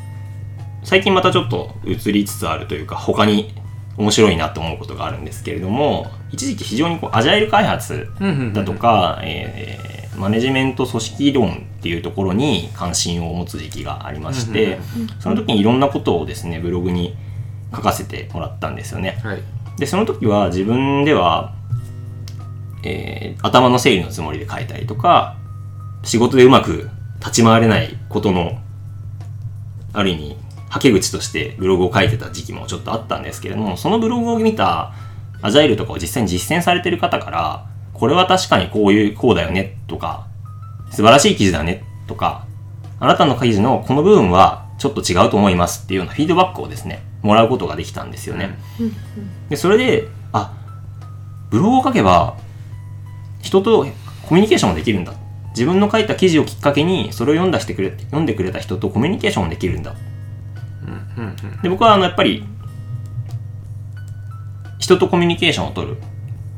[0.90, 3.54] 最近またちょっと移りつつあるというか、他に
[3.96, 8.08] 面白いなと思うことがあるんですけれども、一時期非常にこうアジャイル開発
[8.54, 11.50] だとか、えーマネジメント組織論
[11.80, 14.80] っていうところに関心を持つ時期がありまして、
[15.20, 17.16] その時にいろんなことをですね、ブログに
[17.74, 19.20] 書かせてもらったんですよね。
[19.24, 19.42] はい。
[19.78, 21.54] で、その時は自分では、
[22.84, 25.38] えー頭の整理のつもりで書いたりとか、
[26.04, 28.58] 仕事でうまく立ち回れないことの、
[29.94, 30.36] ある意味、
[30.70, 34.94] はけ口としてブログを書いてた時期もちょっとあったんですけれども、そのブログを見た
[35.42, 40.28] アジャイルとかを実際に実践されてる方から、これは確かにこういう、こうだよねとか、
[40.92, 42.46] 素晴らしい記事だねとか、
[43.00, 48.58] あなたの記事のこの部分はちょっと違うと思いますっていうようなフィードバックをですね、もらうことができたんですよね。
[49.50, 50.54] で、それで、あ、
[51.50, 52.38] ブログを書けば、
[53.42, 53.88] 人と
[54.28, 55.14] コミュニケーションができるんだ。
[55.50, 59.92] 自分の書いた記事をきっかけに、それを読んだしてくれ、読んでくれた人とコミュニケーションができるんだ。
[59.92, 60.09] うんうん
[61.62, 62.44] で、僕はあの、やっぱり、
[64.80, 65.98] 人とコミュニケーションを取る。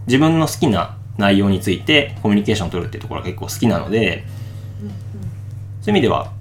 [0.08, 4.26] 自分の好きな内容についてコミュニケーションを取るっていうところが結構好きなので、
[4.80, 6.32] そういう意味では、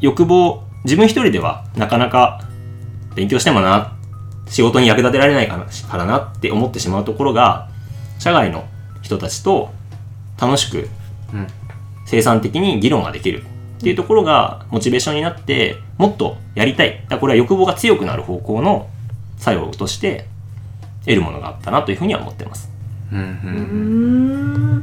[0.00, 2.42] 欲望、自分一人ではなかなか
[3.14, 3.96] 勉強してもな、
[4.48, 5.66] 仕事に役立てられないか
[5.96, 7.68] らなって思ってしまうところが、
[8.18, 8.66] 社外の
[9.02, 9.70] 人たちと
[10.40, 10.88] 楽しく
[11.32, 11.46] うん。
[12.06, 13.44] 生産的に議論ができる
[13.78, 17.04] っていうところがモチベーションになってもっとやりたい。
[17.08, 18.88] だこれは欲望が強くなる方向の
[19.36, 20.26] 作用として
[21.02, 22.68] 得るものがあったなというふうには思ってます。
[23.12, 24.82] うんん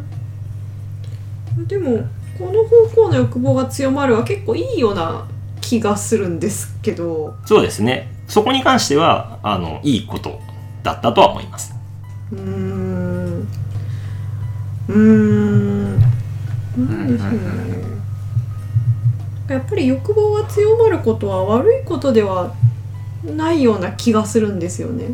[1.58, 1.68] ーん。
[1.68, 5.28] でもこの方向の欲望が強まるは結構いいような
[5.60, 7.36] 気がするんですけど。
[7.46, 8.10] そうですね。
[8.28, 10.40] そこに関してはあのいいこと
[10.84, 11.76] だったとは思います。
[12.32, 13.48] うーん。
[14.88, 16.00] うーん。
[16.00, 16.08] な
[16.78, 17.08] ん。
[17.12, 17.95] でしょうね
[19.48, 22.54] やっぱり欲望が強まることは悪いことでは
[23.24, 25.06] ないような気がするんですよね。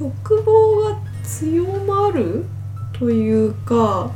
[0.00, 2.44] 欲望が強まる
[2.92, 4.10] というか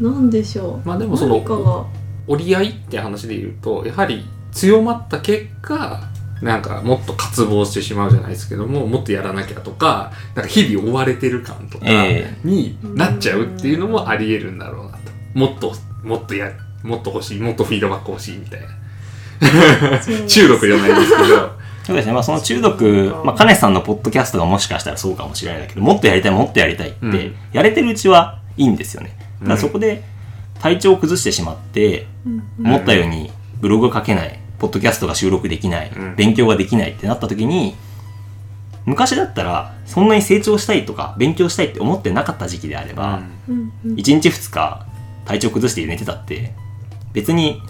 [0.00, 0.88] なんでしょう。
[0.88, 1.84] まあでもその何かが。
[2.28, 6.00] 折り合いって話で言うとやはり強まった結果
[6.42, 14.98] なんかもっと渇望してしまうじゃないですけどももっとやらなきゃとかなんか日々追われてる感とかえになっちゃうっていうのもありえるんだろうなと。
[15.34, 16.50] もっともっとや
[16.86, 18.68] もっと欲しいもっとフィードバック欲しいみたいな。
[20.26, 21.66] 中毒じゃないですけど。
[21.86, 27.34] そうですね、まあ、その中毒、まあ、金さんのポッドキャストがもしかしたらそうかもしれないけど、もっとやりたい、もっとやりたいって、うん。
[27.52, 29.16] やれてるうちはいいんですよね。
[29.40, 30.02] だからうんそこで
[30.60, 32.06] 体調を崩してしまって、
[32.58, 36.16] 思ったようにブログが書けない、ポッドキャストが収録できない、うん。
[36.16, 37.76] 勉強ができないってなった時に、
[38.84, 43.72] 昔だったら、そんなに成長したいとか、勉強したいって思ってなかった時期であれば、うん。
[43.84, 44.86] うん1日2日
[45.24, 46.52] 体調崩して寝てたって、
[47.16, 47.62] 別に、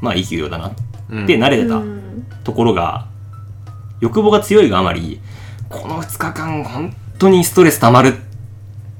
[0.00, 0.74] まあいい給料だなっ
[1.26, 3.08] て慣れてたうんところが、
[4.00, 5.20] 欲望が強いがあまり、
[5.68, 8.08] この2日間本当にストレス溜まる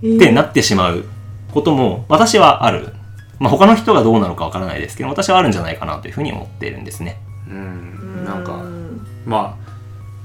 [0.01, 1.05] ってなってしまう
[1.53, 2.93] ことも私はある。
[3.39, 7.21] まあ他の人がどうなのかわからないですけど、私はあるんじゃないかなというふうに思っているんですね。
[7.49, 9.73] うんなんかうんまあ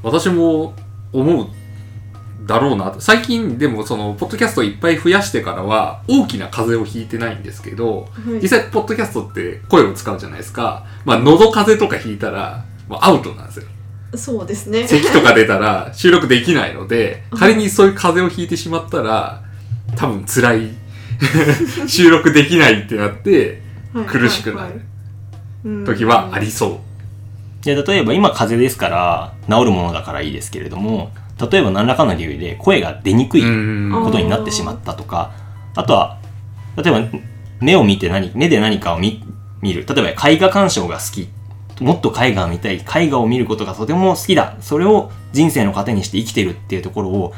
[0.02, 0.74] 私も
[1.14, 1.48] 思う
[2.52, 8.42] だろうなと最近でもそのポッドキャストをいっぱい増やしてからは大きな風邪をひいてないんですけどはい。
[8.42, 10.86] 実際ポッドキャストって声を使うじゃないですか。
[11.06, 13.66] まあ喉風邪とかひいたらもうアウトなんですよ。
[14.16, 14.86] そうですね。
[14.88, 19.42] 咳とか出たら収録できないので、仮にそういう風邪をひいてしまったら、
[19.96, 20.70] 多分辛い。
[21.88, 23.62] 収録できないってなって、
[23.94, 24.82] はい苦しくなる
[25.64, 26.82] うん時はありそ
[27.62, 27.66] う。
[27.66, 31.12] で例えば今風邪ですから治るものだからいいですけれども
[31.50, 34.04] 例えば何らかの理由で声が出にくいうん。
[34.04, 35.34] ことになってしまったとか
[35.76, 36.20] あとは
[36.78, 37.20] 例えば
[37.60, 39.24] 目を見て何目で何かを見
[39.62, 39.86] 見る。
[39.86, 41.30] 例えば絵画鑑賞が好き。
[41.80, 42.76] もっと絵画を見たい。
[42.76, 44.58] 絵画を見ることがとても好きだ。
[44.62, 47.34] それを人生の糧にして生きてるっていうところを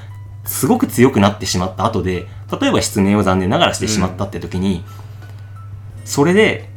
[0.45, 2.27] すごく強くなってしまった後で
[2.59, 4.83] 例えば失明を残念ながらしてしまったって時に、
[6.05, 6.69] それで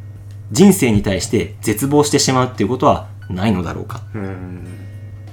[0.52, 4.02] 人生に対して絶望してしまうっていうことはないのだろうか。
[4.14, 4.66] うん。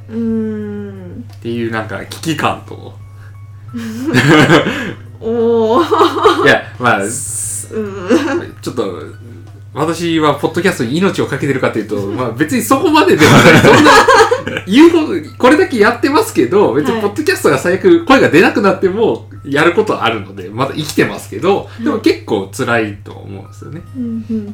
[0.10, 0.73] うーん
[1.38, 2.94] っていうなんか危機感と。
[5.20, 5.82] おお
[6.46, 7.10] いや、まあ、うん
[8.62, 9.04] ちょっと、
[9.74, 13.58] 私はポッドキャストに命をかけてるかというと、まあ別にそこまでではない。
[13.58, 13.92] そんな、
[14.68, 23.80] 言うほど、これだけやってますけど、別にポッドキャストが最悪声が出なくなっても、やることはあるので、まだ生きてますけど、でも結構辛いと思うんですよね。
[23.80, 23.84] っ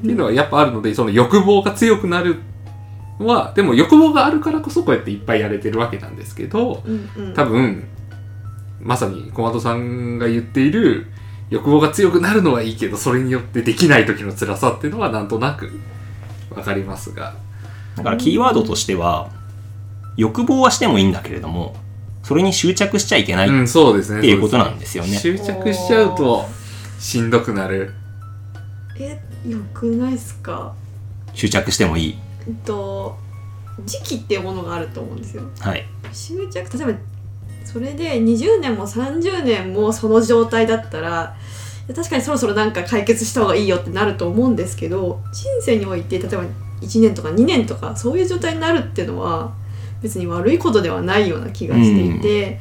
[0.01, 2.35] ていうのはやっぱあるので、その欲望が強くなるの
[3.19, 7.83] は、でも欲望があるからこそこうやっていっぱいやれてるわけなんですけど、うんうん多分、
[8.81, 11.07] まさに小窓さんが言っている
[11.49, 15.69] 欲望が強くなるのはいいけど、それによってできない時の辛さっていうのはなんとなく
[16.55, 17.35] わかりますが。
[17.97, 19.29] だからキーワードとしては、
[20.15, 21.75] 欲望はしてもいいんだけれども、
[22.23, 24.21] それに執着しちゃいけないっうん、そうですね。
[24.21, 25.17] ていうことなんですよね。
[25.17, 26.45] 執着しちゃうと
[26.99, 27.93] しんどくなる。
[28.97, 30.73] えよくないっすか？
[31.33, 32.19] 執着してもいい。
[32.47, 33.17] えっと
[33.85, 35.85] 時期っていうものがあると思うんですよはい。
[36.11, 36.99] 執着例えば
[37.65, 41.35] それで20年も30年もその状態だったら
[41.95, 46.43] 確かにそろそろなんか解決した方がいいよってなると思うんですけど人生において例えば
[46.81, 49.53] 1年とか2年とかそういう状態になるっていうのは
[50.01, 52.59] 別に悪いことではないような気がしていて、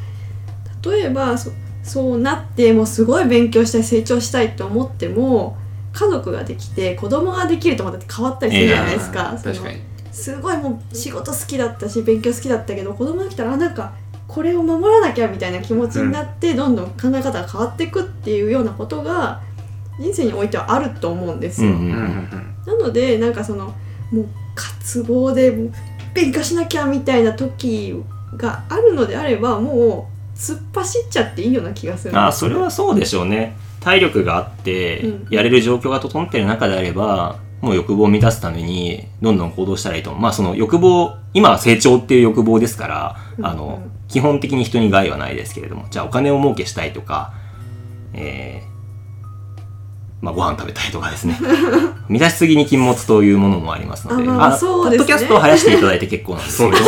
[0.84, 1.52] 例えばそ
[1.84, 5.56] そうなってもうすごい勉強したい成長したいと思っても
[5.98, 9.36] 家族ができて子供ができるとまた変わったりするじゃないですか。
[9.36, 9.80] その確かに。
[10.12, 13.92] すごいもう仕事好きだったし勉強好きだったけど子供が来たらあなんか
[14.28, 19.40] これを守らなきゃみたいな気持ちになって、どんどん考え方が変わっていくっていうようなことが
[19.98, 21.70] 人生においてはあると思うんですよ。
[21.70, 23.74] なのでなんかその
[24.12, 25.72] もう渇望でもう
[26.14, 27.94] 勉強しなきゃみたいな時
[28.36, 33.56] があるのであればもう突っ走っちゃっていいような気がするあ、それはそうでしょうね。
[33.88, 40.22] 体力があってうん、やれる状況が整っている中であれば、もう欲望を満たすために、どんどん行動したらいいと思う。
[40.22, 47.32] まあ、その欲望、今は成長っていう欲望ですから、うんあの、基本的に人に害はないですけれども、じゃあお金を儲けしたいとか、
[48.12, 51.38] えー、まあ、ご飯食べたいとかですね。
[52.08, 56.82] 満たしすぎに禁物というものもありますので、あまあそうですねポッドキャストを生やしていただいて結構なんですけども、す。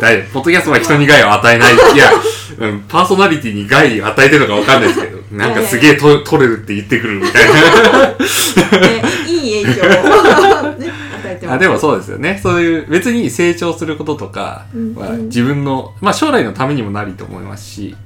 [0.00, 0.32] 大丈夫。
[0.32, 1.74] ポッドキャストは人に害を与えない。
[1.74, 2.10] いや、
[2.58, 8.80] うん、パーソナリティに害を与えてるのかわかんないですけど、なんかすげえと取れるって言ってくるみたいな。
[8.80, 12.38] ねいい影響を、ね、与えてますあでもそうですよね。
[12.42, 17.96] そういう、別に成長することとかは自分の、まあ将来のためにもなりと思いますし、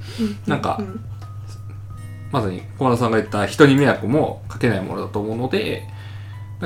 [0.46, 1.04] なんかうん
[2.32, 5.84] まさに小村さんが言った人に迷惑もかけないものだと思うので、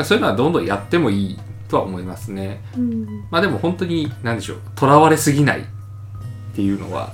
[0.05, 2.63] そういうのはどんどんやってもいいとは思いますね。
[2.77, 5.65] うんまあでも本当に、なんでしょう、囚われすぎないっ
[6.55, 7.13] ていうのは、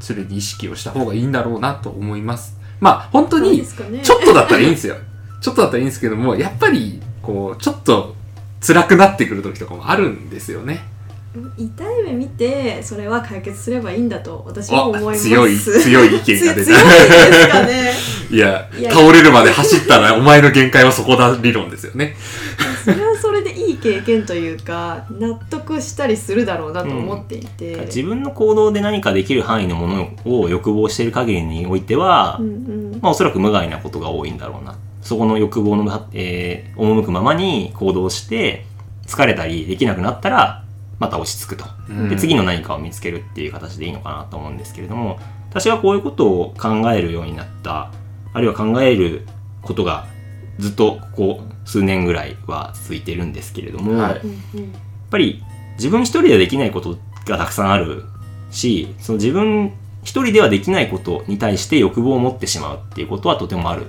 [0.00, 2.58] 常に意識をした方がいいんだろうなと思います。
[2.80, 4.96] まあ本当にちょっとだったらいいんですよ。
[5.40, 8.14] ちょっとだったらいいんですけども、やっぱり、こう、ちょっと
[8.60, 10.84] 辛くなってくる時とかもあるんですよね。
[11.56, 16.80] 痛い目見てそれは解決すればいいんだと私はあ思います強い、強い意見が出強い
[17.48, 17.66] た。
[17.66, 17.92] ね
[18.30, 22.16] いや倒れるまで走ったらお前の限界はそこだ理論ですよね。
[22.84, 23.29] それはそ
[23.80, 32.50] 経験というか納得したりするだろうなと思っていて、自分の行動で何かできる範囲のものを欲望している限りにおいては、うんう
[32.96, 32.98] ん。
[33.00, 34.76] まあおそらく無害なことが多いんだろうな。
[35.02, 38.64] そこの欲望の、えー赴くままに行動して、
[39.06, 40.64] 疲れたりできなくなったら、
[40.98, 41.64] また落ち着くと。
[41.88, 42.08] うん。
[42.08, 45.18] で、次の何かを見つけるっていう形でいいのかなと思うんですけれども、
[45.48, 47.90] 私はこういうことを考えるようになった、
[48.32, 49.26] あるいは考える
[49.62, 50.06] ことが
[50.58, 51.40] ずっとここ
[51.70, 54.22] 数年ぐらいは続いてるんですけれども、はいやっ
[55.10, 55.42] ぱり
[55.76, 58.04] 自分一人ではできないことがたくさんある
[58.50, 63.86] し、その自分一人ではできないことに対して欲望を持ってしまうっていうことはとてもある。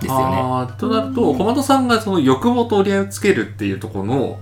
[0.00, 0.74] ですよね。
[0.78, 4.38] となると、小窓さんがその欲望と折り合いをつけるっていうところの、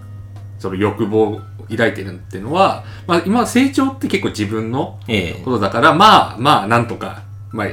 [0.59, 7.69] その欲望を抱いてるっていうのは、まあ今成長って結構自分のええことだから、まあまあなんとか、まあ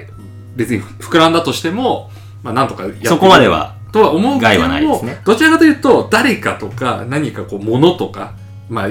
[0.56, 2.12] 別に膨らんだとしても、
[2.44, 3.79] まあなんとかやってそこまでは。
[3.92, 5.22] とは思うけど害はないでも、すね。
[5.26, 8.34] どちらかというと、誰かとか何かこう物とか、
[8.70, 8.90] まあ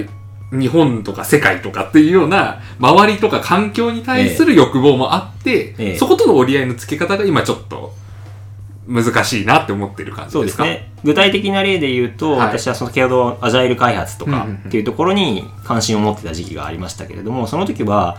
[0.50, 5.98] 日本とか世界とかっていうような周りとか環境に対する欲望もあって、ええ。
[5.98, 7.94] そことの折り合いのつけ方が今ちょっと
[8.86, 10.90] 難しいなって思ってる感じですすね。
[11.04, 12.40] 具体的な例で言うと、はい。
[12.48, 18.16] 私はその先ほどアジャイル開発とかっていうところに関心を持ってた時期がありましたけれども、その時は、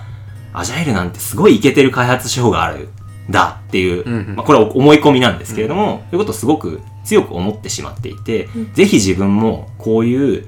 [0.53, 2.77] アジャイルなんてすごいイケてる開発手法がある。
[2.79, 2.87] ん
[3.29, 4.35] だっていう、うんうん。
[4.35, 10.45] まあ、これは思い込みなんですけれども、そういうことをすごく強く思ってしまっていて、ぜひ自分もこういう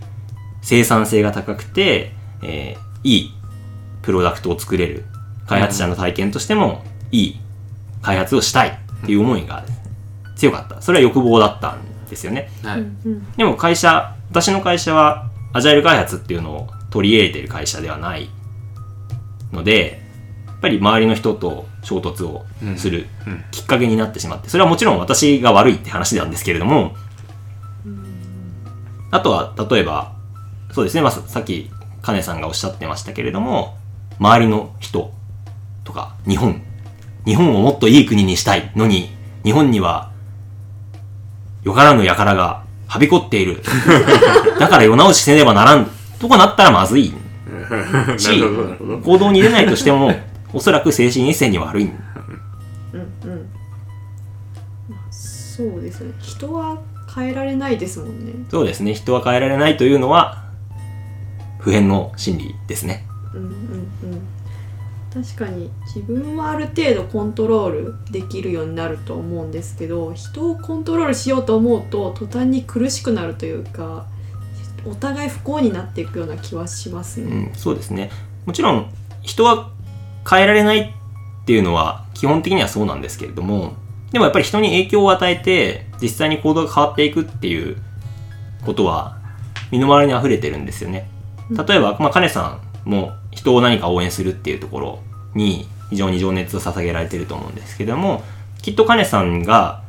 [0.62, 2.14] 生産性が高くて、
[2.44, 3.34] えーいい
[4.02, 5.06] プロダクトを作れる
[5.48, 7.40] 開発者の体験としてもいい
[8.02, 9.66] 開発をしたいっていう思いが
[10.36, 10.82] 強かった。
[10.82, 12.50] それは欲望だったんですよね。
[12.64, 18.30] はい、うんでも会社、私の会社はアジャイル開発っていうのを取り入れている会社ではない
[19.52, 20.02] ので、
[20.48, 22.46] やっぱり周りの人と衝突を
[22.78, 26.96] するうんきっかけになってしまって、それはもちろん私が悪いって話なんですけれども、
[29.12, 30.14] あとは例えば、
[30.72, 31.70] そうですね、まあ、ささっき
[32.02, 33.76] カネさんがおっしゃってましたけれども、
[34.20, 35.12] 周りの人
[35.84, 36.62] とか日本、
[37.26, 39.10] 日本をもっといい国にしたいのに、
[39.44, 40.12] 日本には
[41.64, 43.62] よからぬ輩がはびこっている。
[44.60, 45.90] だから世直しせねばならん。
[46.20, 47.14] とかなったらまずい
[47.50, 48.44] なし
[49.04, 50.14] 行動に出ないとしても、
[50.54, 51.86] おそらく精神衛生に悪い。
[51.86, 53.00] うん
[53.30, 53.50] うん
[54.90, 56.82] まあそうですね人は
[57.14, 58.94] 変えられないですもんねそうですね。
[58.94, 60.46] 人は変えられないというのは、
[61.60, 63.06] 普遍の心理ですね。
[63.34, 64.28] うんうんうん
[65.14, 74.06] 確かに自分はある程度コントロールできるようになると思うんですけど人をコントロールしようと思うと途端に苦しくなるというか
[74.86, 77.36] お互い不幸になっていくような気はしますうね。
[77.48, 78.10] ん、そうですね。
[78.46, 78.90] もちろん、
[79.22, 79.70] 人は
[80.32, 83.74] 変えられないっていうのは基本的にはそうなんですけれども、
[84.12, 87.76] でもやっぱり人に影響を与えて、実際に行動が変わっていくっていう
[88.66, 89.18] ことは、
[89.72, 91.10] 身の回りに溢れてるんですよね。
[91.50, 95.00] 例えば、まあ、カネさんも人を何か応援するっていうところ
[95.34, 98.24] に非常に情熱を捧げられてると思うんですけども、
[98.62, 99.82] きっとカネさんが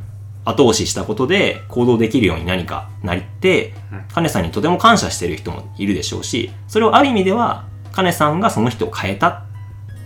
[0.44, 3.74] 後押ししたことで行動できるように何かなりって、
[4.12, 9.44] カネさんにとても感謝してる人もいるでしょうし、それをある意味では、カネさんがその人を変えた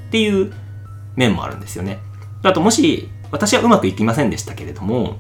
[0.09, 0.53] っていう
[1.17, 1.99] 面もあるんですよね。
[2.43, 5.19] あともし、私はうまくいきませんでしたけれども、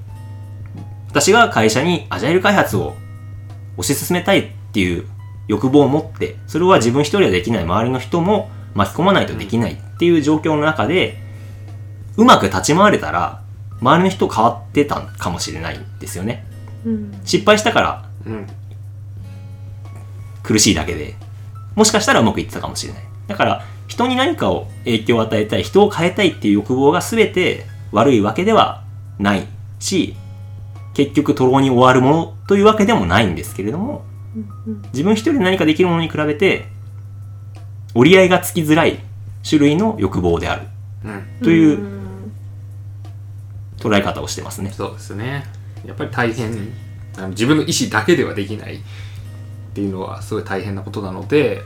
[1.08, 2.94] 私が会社にアジャイル開発を
[3.78, 5.06] 推し進めたいっていう
[5.48, 11.18] 欲望を持って、それは自分一人はできない周りの人も巻き込まないとできないっていう状況の中で、
[12.16, 13.42] うまく立ち回れたら、
[13.80, 16.46] 周りの人変わってたかもしれないんですよね。
[16.84, 18.46] うん失敗したからうん
[20.42, 21.14] 苦しいだけで、
[21.74, 23.02] もしかしたらうまくいってたかもしれない。
[23.26, 23.64] だから、
[23.96, 28.84] 人に何かを影響を与えたい、人を変えたいっていう欲望が全て悪いわけでは
[29.18, 29.46] ない
[29.78, 30.14] し、
[30.92, 34.04] 結局、徒労に終わるものというわけでもないんですけれども、
[34.36, 36.66] うん自分一人で何かできるものに比べて、
[37.94, 38.98] 折り合いがつきづらい
[39.48, 40.66] 種類の欲望である。
[41.02, 41.24] うん。
[41.42, 42.32] といううん。
[43.78, 44.72] 捉え方をしてますね。
[44.72, 45.44] そうですね。
[45.86, 46.52] やっぱり大変。
[47.16, 48.78] あの自分の意思だけではできないっ
[49.72, 51.62] ていうのはすごい大変なことなので、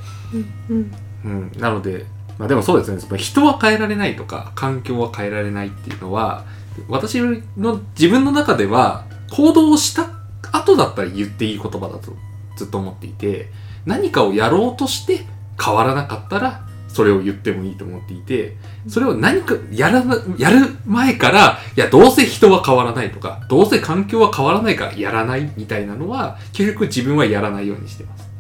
[0.69, 0.93] うん。
[1.25, 2.07] うん、なので、
[2.41, 6.47] まあ、でもそうですねその人は変えられないとか環境は変えられないっていうのは
[6.89, 10.09] 私の自分の中では行動をした
[10.51, 12.17] 後だったら言っていい言葉だと
[12.57, 13.51] ずっと思っていて
[13.85, 15.27] 何かをやろうとして
[15.63, 18.57] 変わらなかったらそれを言ってもいいと思っていて
[18.89, 28.31] それを何かやらなやる前からいやどうせ人は変わらないとかどうせ環境は変わらないからやらないみたいなのは結局自分はやらないようにしてます。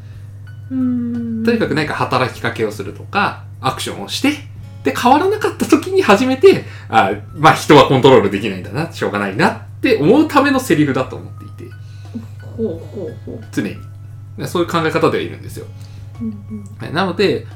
[0.70, 4.32] うんとにかく何か働きかけをするとか、アクションをして、
[4.84, 11.74] で、変わらなかった時に初めて、あまあ人はコントロールできないんだな、しょうがないなって思うためのセリフだと思っていて、
[12.56, 13.76] ほうほうほう常に。
[14.46, 15.66] そういう考え方ではいるんですよ。
[16.20, 17.46] うんなので、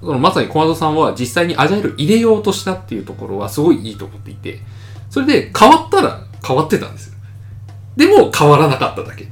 [0.00, 4.60] そのまさに小窓さんは実際にアジャイル入れようとしたっていうところはすごいいいと思っていて、
[5.10, 7.14] それで変わったら変わってたんですよ。
[7.96, 9.28] でも変わらなかっただけ。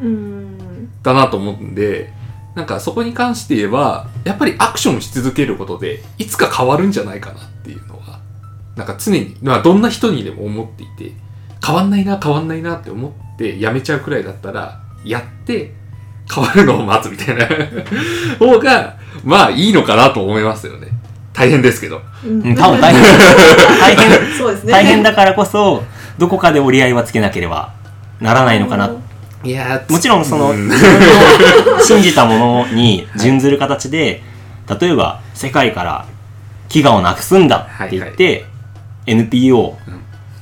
[0.00, 0.58] うん
[1.02, 2.12] だなと思うんで、
[2.58, 8.18] なんかそこに関して言えば、やっぱりアクションし続けることで、いつか変わるんじゃないかなっていうのは、
[8.74, 11.12] なんか常に、まあどんな人にでも思っていて、
[11.64, 15.72] 変わんないな、変わんないなって思ってやめちゃうくらいだったら、やって、
[16.28, 17.46] 変わるのを待つみたいな
[18.44, 20.88] 方が、まあいいのかなと思いますよね。
[21.32, 22.02] 大変ですけど。
[22.26, 23.02] うんうん、多分大変。
[23.78, 25.84] 大変、そうですね大変だからこそ、
[26.18, 27.72] どこかで折り合いはつけなければ
[28.20, 28.90] ならないのかな。
[29.44, 30.68] いやーもちろんその、うん。
[30.68, 31.00] 自分
[31.76, 34.22] の信じたものに準ずる形で、
[34.80, 36.06] 例えば世界から
[36.68, 38.44] 飢餓をなくすんだって言って、
[39.06, 39.76] NPO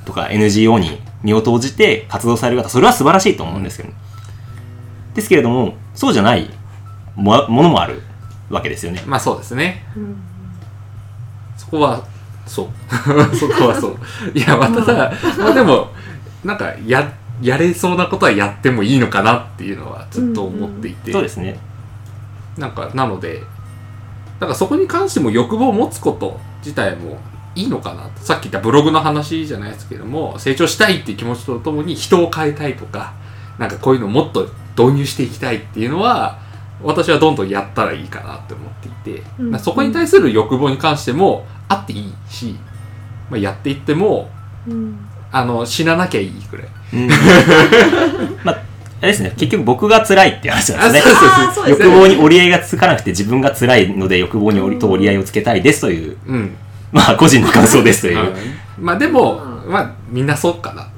[0.05, 3.91] とか NGO に身を投じて活動される方、それは素晴らしいと思うんですけど、
[5.15, 6.51] ですけれども、そうじゃない
[7.15, 8.03] もものもある。
[8.49, 9.03] わけですよね。
[9.07, 9.85] まあそうですね。
[9.97, 10.17] うん。
[11.57, 12.05] そこは
[12.47, 12.69] そう。
[13.37, 13.99] そこはそう。
[14.35, 15.91] いやまあただ、まあ、でも
[16.45, 21.59] なんかややれそうなことはやってもいいのかなっていうのはずっと思っていて、そうですね。
[22.57, 23.43] なんかなので
[24.41, 27.19] なんかそこに関しても欲望を持つこと自体も
[27.55, 33.15] いいのかなとさっき言ったブログの話じゃないですけども成長したいっていう気持ちとともに人を変えたいとか
[33.59, 36.39] なんかこういうのをもっと導入していきたいっていうのは
[36.83, 39.51] 私はどんどんやったらいいかなって思っていて、うん。
[39.51, 42.57] まあそこに対する欲望に関してもあっていいし、
[43.31, 44.31] まあ、やっていっても
[44.69, 44.99] うん。
[45.33, 46.69] あの死ななきゃいいくらい。
[46.93, 47.09] うん
[48.45, 48.63] まあ、
[49.01, 51.71] あれですね、結局僕が辛いって話なんですね。
[51.71, 56.57] 欲望に折り合いがつかなくて自分が辛いので欲望に折りと折り合いをつけたいですという、うん
[56.93, 58.35] まあ個人の感想ですという。
[58.79, 60.89] まあでも、まあみんなそうかな。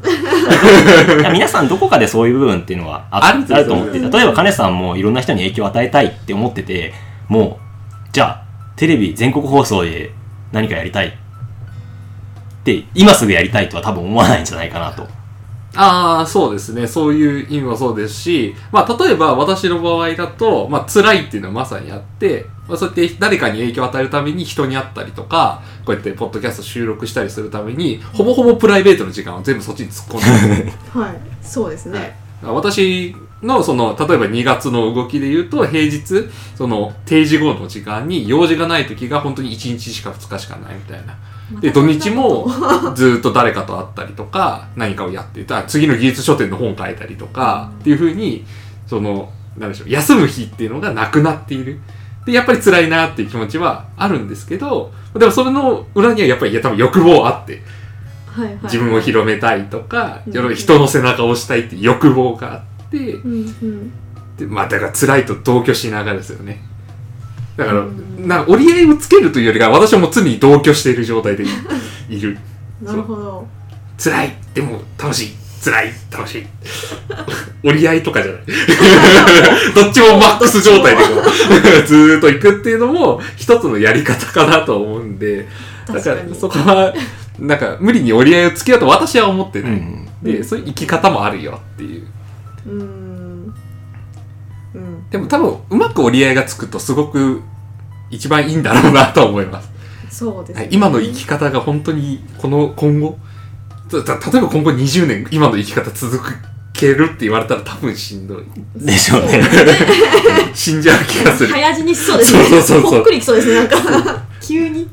[1.20, 6.92] いや皆さんどこかでそういう部分っていうのはああるあると思ってて、例えば金さんもいろんな人に影響を与えたいって思ってて、
[7.28, 8.42] もう、じゃあ、
[8.76, 10.12] テレビ全国放送で
[10.52, 11.12] 何かやりたいっ
[12.64, 15.06] て、今すぐやりたいとは多分思わないんじゃないかなと。
[15.80, 16.88] ああ、そうですね。
[16.88, 41.16] そういう意味もそうですし、まあ、例えば私の場合だと、まあ、辛いっていうのはまさにあって、まあ、そうやって誰かに影響を与えるために人に会ったりとか、こうやってポッドキャスト収録したりするために、ほぼほぼプライベートの時間を全部そっちに突っ込んでる はいそうですね私のその、例えば2月の動きで言うと、平日、その定時後の時間に用事がない時が本当に1日しか2日しかないみたいな。
[41.60, 42.46] で、土日も
[42.94, 45.62] ずーっと誰かと会ったりとか、何かをやっていた。
[45.64, 48.44] 次の技術書店の本書いたりとか、っていう風に、
[48.86, 51.80] その、なんでしょう、休む日っていうのがなくなっている。
[52.26, 57.62] で、やっぱり辛いなっていう気持ちはあるんですけど、でもそれの裏にはやっぱりいや多分欲望あって、
[58.26, 63.32] はいはい自分を広めたいとか、うん人の背中を押したいっていう欲望があって、うん
[63.62, 63.92] うん
[64.36, 66.62] でまあだから辛いと同居しながらですよね。
[67.58, 68.28] だから、うん。
[68.28, 71.46] な折り合いをつけるというよりか私はもう常に同居している状態でい
[72.08, 72.38] いる。
[72.80, 73.46] なるほど。
[74.02, 74.36] 辛い。
[74.54, 75.36] でも楽しい。
[75.62, 75.92] 辛い。
[76.10, 76.46] 楽しい。
[77.64, 78.42] 折り合いとかじゃない。
[79.74, 81.22] どっちもマックス状態でこう
[81.86, 85.48] ずーっと行くっていうのも一つのやり方かなと思うんで。
[85.92, 86.94] だからにそこは
[87.40, 90.06] なんか無理に折り合いをつけようと私は思ってない、うん。
[90.22, 92.06] でそういう生き方もあるよっていう。
[92.68, 92.97] うん
[95.10, 97.42] でも多分うまく折り合いがつくとすごく
[98.10, 99.68] 一番いいんだろうなと思います、
[100.10, 100.64] そうですね。
[100.64, 103.18] はい今の生き方が本当にこの今後
[103.90, 106.20] 例えば今後20年今の生き方続
[106.74, 108.44] けるって言われたら多分しんどい。
[108.76, 109.42] でしょうね。
[110.54, 112.44] 死んじゃう気がする、早死にしそうですね。
[112.44, 112.90] そうそうそうそう。
[112.90, 114.22] ほっくりきそうですねなんか。
[114.42, 114.86] 急に。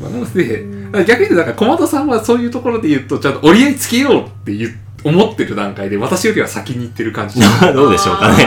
[0.00, 0.64] まあ、なので
[1.04, 4.74] 逆に言うとなんか駒田さんはそういうところで言うとちゃんと折り合いつけようって言う
[5.04, 7.40] 思ってる段階で私よりは先に行ってる感じ。
[7.72, 8.46] どうでしょうかね。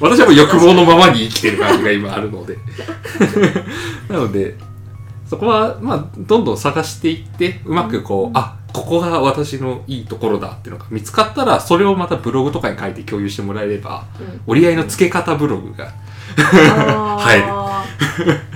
[0.00, 2.58] 私はもう欲望のままに生きてる感じが今あるので。
[4.08, 4.56] なので
[5.28, 14.40] そこはまあどんどん探していってうまくこう、あここが私のいいところだっていうのが見つかったらそれをまたブログとかに書いて共有してもらえれば、うん。
[14.46, 15.92] 折り合いのつけ方ブログが
[16.38, 18.48] あー。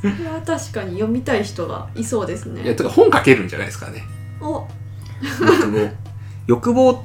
[0.00, 2.62] それは確かに読みたい人がいそうですね。
[2.62, 4.04] いやとか本書けるんじゃないですかね。
[4.40, 4.66] お。
[6.48, 7.04] 欲望、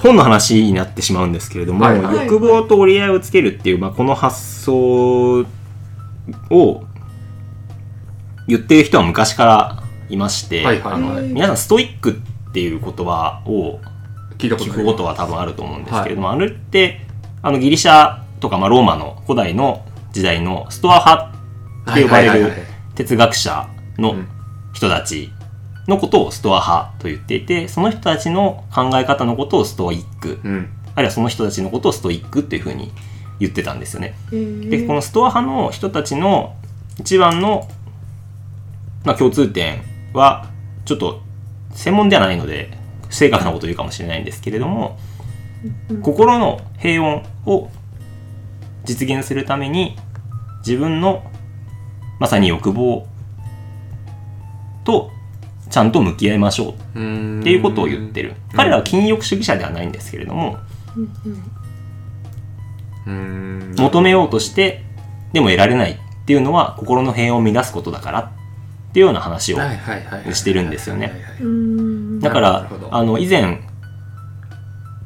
[0.00, 5.46] 本の話になってしまうんですけれども、はいはい欲望と折り合いをつけるっていう、まあ、この発想を
[8.46, 11.28] 言ってる人は昔からいまして、はいはいはい。
[11.28, 12.12] 皆さんストイック
[12.50, 13.78] っていう言葉を
[14.38, 17.00] 聞くことは多分あると思うんですけれども、あれって
[17.42, 22.66] あのギリシャとか、まあ、ローマの古代の時代のストア派って呼ばれるはいはいはいはい。
[22.96, 24.28] 哲学者のうん
[24.74, 25.32] 人たち
[25.88, 30.38] のことをストア派と言っていてその人たちの考え方のことをストイック。
[30.44, 30.68] うん。
[30.94, 32.92] あるいはその人たちのことをストイックっていうふうに
[33.40, 34.14] 言ってたんですよね。
[34.30, 36.54] ででこのストア派の人たちの
[36.98, 37.68] 一番の、
[39.04, 39.82] まあ、共通点
[40.12, 40.50] は
[40.84, 41.22] ちょっと
[41.72, 42.76] 専門ではないので
[43.08, 44.98] 不正確なことを言うかもしれないんですけれども、
[46.02, 47.70] 心の平穏を
[48.84, 49.96] 実現するために
[50.66, 51.22] 自分の
[52.18, 53.06] まさに欲望
[54.84, 55.12] と
[55.78, 56.72] ちゃんと向き合いましょう。
[56.72, 56.74] っっ
[57.44, 58.34] ていうことを言ってる。
[58.52, 60.58] 彼らは禁欲主義者ではないんですけれども。
[63.06, 63.74] うん。
[63.78, 64.82] 求めようとして
[65.32, 68.20] でも得られないっていうのは心の平穏を乱すことだから
[68.90, 69.58] っていうような話を
[70.32, 71.12] してるんですよね。
[72.20, 73.60] だからあの以前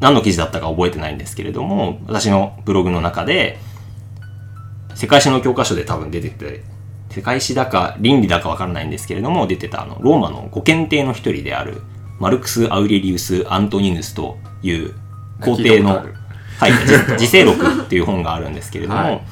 [0.01, 3.59] 何の記事だったか覚えてないんですけれども私のブログの中で
[4.95, 6.62] 世界史の教科書で多分出てて
[7.13, 11.83] 世界史だか倫理だかわからないんですけれども出てたあのローマの五検定の一人である
[12.19, 14.95] マルクス・アウレリウス・アントニヌスという
[15.41, 16.07] 皇帝の
[16.59, 19.11] はい、自 自世録っていう本があるんですけれども、はい。
[19.11, 19.23] はい。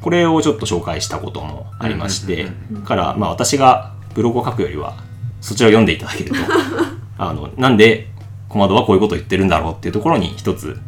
[0.00, 2.48] これをちょっと紹介したこともありまして、
[2.84, 4.96] から、まあ、私がブログを書くよりは
[5.40, 6.36] そちらを読んでいただけると
[7.16, 8.08] あのなんで
[8.48, 10.78] 小窓はこういうことを言ってるんだろうっていうところに一つ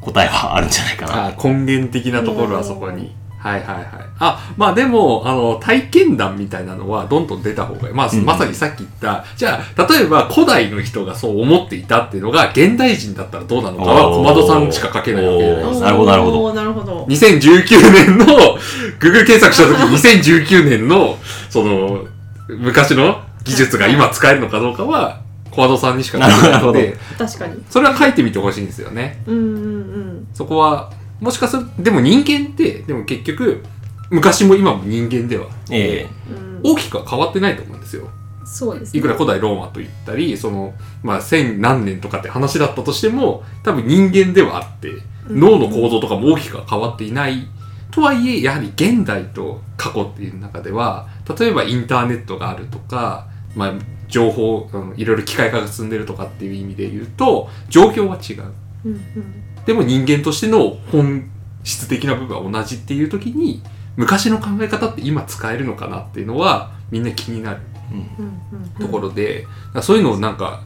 [0.00, 1.26] 答えはあるんじゃないかな。
[1.28, 3.14] あ根源的なところはそこに。
[3.38, 3.86] はいはいはい。
[4.18, 7.94] あ、まあでも、あの、体験談みたいなのはどんどん出た方がいい。
[7.94, 15.86] まあ、うんまさにさっき言った、じゃあ、例えば古代の人がそう思っていたっていうのが、現代人だったらどうなのかは、小窓さんしか書けないわけじゃないですか。
[15.86, 17.04] なるほどなるほどおーなるほど。
[17.06, 18.24] 2019年の、
[18.98, 21.16] Google 検索した時2019年の、
[21.48, 22.06] その、
[22.48, 25.20] 昔の技術が今使えるのかどうかは、
[25.50, 27.62] 小窓さんにしか書けないなるほどので、確かに。
[27.70, 29.22] それは書いてみてほしいんですよね。
[29.26, 33.64] うんうんそこは、もしかするでも人間って、でも結局、
[34.10, 36.56] 昔も今も人間では、えうん。
[36.56, 38.08] うん、大きくは変わってないと思うんですよ。
[38.44, 38.98] そうですね。
[38.98, 47.46] いくら古代ローマと言ったり、その、まあ、千何年とかって話だったとしても、多分人間ではあって、うん脳の構造とかも大きくは変わっていない。
[47.90, 51.06] とはいえ、やはり現代と過去っていう中では、
[51.38, 53.72] 例えばインターネットがあるとか、まあ、
[54.08, 58.52] 情報、うんいろいろ機械化が進んでるとかっていう意味で言うと、状況は違う。
[58.86, 59.34] うんうん。
[59.68, 61.30] でも人間としての本
[61.62, 63.62] 質的な部分は同じっていう時に、
[63.96, 67.60] 昔の考え方って今使えるのかなっていうのは、みんな気になる。
[67.92, 69.46] えうんところで、
[69.82, 70.62] そういうのをなんか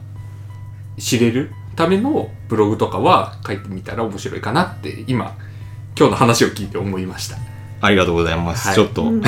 [0.97, 5.35] 知れるためのブログとかは書いてみたら面白いかなって今
[5.97, 7.35] 今日の話を聞いて思いました。
[7.81, 8.69] ありがとうございます。
[8.69, 9.21] はいちょっと、う ん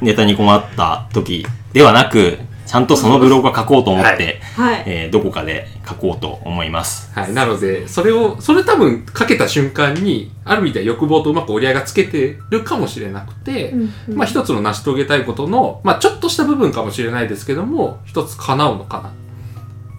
[0.00, 2.38] ネタに困った時ではなく、
[2.68, 4.82] ちゃんとそのブログを書こうと思って、はい。
[4.86, 7.10] えーどこかで書こうと思います。
[7.18, 7.32] はい。
[7.32, 19.12] なので、それを、それ多分書けた瞬間に、ある意味では欲望とうまく折り合いがつけてるかもしれなくて、うんうんまあ一つの成し遂げたいことの、まあちょっとした部分かもしれないですけども、一つ叶うのかな。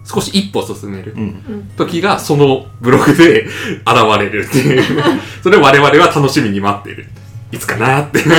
[0.04, 1.16] 少し一歩進める。
[1.76, 3.46] 時がそのブログで
[3.82, 4.82] 現れるっていう。
[5.42, 7.08] それを我々は楽しみに待ってる。
[7.50, 8.22] いつかなって。
[8.22, 8.34] ちょ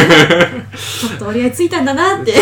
[1.16, 2.32] っと折り合いついたんだなって。
[2.32, 2.40] は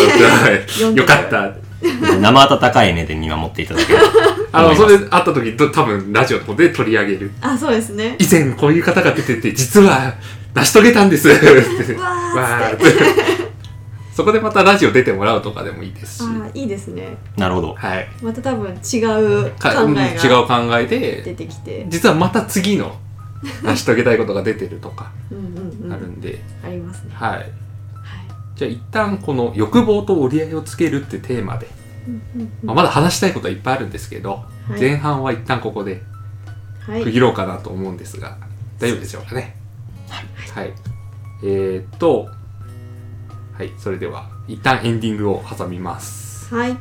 [0.92, 1.69] いよかった。
[2.22, 4.06] 生温かい目で見守っていただければ
[4.52, 7.32] あの、それ会った時と多分ラジオの方で取り上げる。
[7.42, 8.16] あ、そうですね。
[8.20, 10.14] 以前こういう方が出てて、実は
[10.54, 11.30] 成し遂げたんです。
[11.32, 11.46] って
[11.96, 12.86] わっって
[14.14, 16.24] そこでまたラジオ出てもらうとかでもいいですし。
[16.24, 17.16] あ、いいですね。
[17.38, 17.74] なるほど。
[17.76, 18.08] はい。
[18.22, 21.86] また多分違う考かえが違う考えで、出てきて。
[21.88, 22.98] 実はまた次の
[23.64, 25.94] 成し遂げたいことが出てるとかうんうんうん。
[25.94, 27.12] あるんで、ありますね。
[27.14, 27.50] はい。
[28.66, 28.66] はい。
[28.66, 31.68] じゃあ一旦この欲望と折り合いをつけるってテーマで、
[32.64, 34.32] まあ、まだ話したいことはいっぱいあるんですけど、
[34.68, 36.04] はい前半は一旦ここで
[36.86, 37.04] はい。
[37.04, 38.38] 区切ろうかなと思うんですが、
[38.80, 39.56] 大丈夫でしょうかね？
[40.54, 40.74] はい。
[41.44, 42.28] えー、っと、
[43.58, 46.54] はい、それでは一旦エンディングを挟みます。
[46.54, 46.78] はい。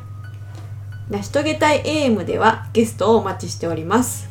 [1.09, 4.29] 成し遂げたい AM ではゲストをお待ちしております。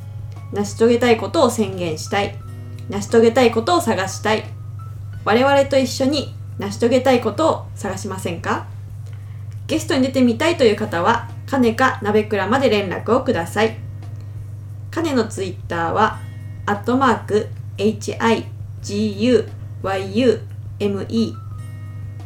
[0.53, 2.37] 成し遂げたいことを宣言したい。
[2.89, 4.45] 成し遂げたいことを探したい。
[5.25, 8.67] 我々と一緒に成し遂げたいことを探しませんか？
[9.67, 13.77] ゲストに出てみたいという方は、かねかなべくらまで連絡をください。
[14.91, 16.19] かねのツイッターは、
[16.67, 18.39] アットマーク、HIGUYUME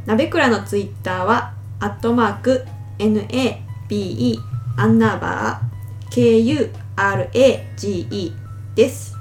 [0.07, 2.65] なべくらのツイッターは、アットマーク、
[2.99, 4.39] NABE
[4.77, 8.33] アンナーバー KURAGE
[8.75, 9.17] です。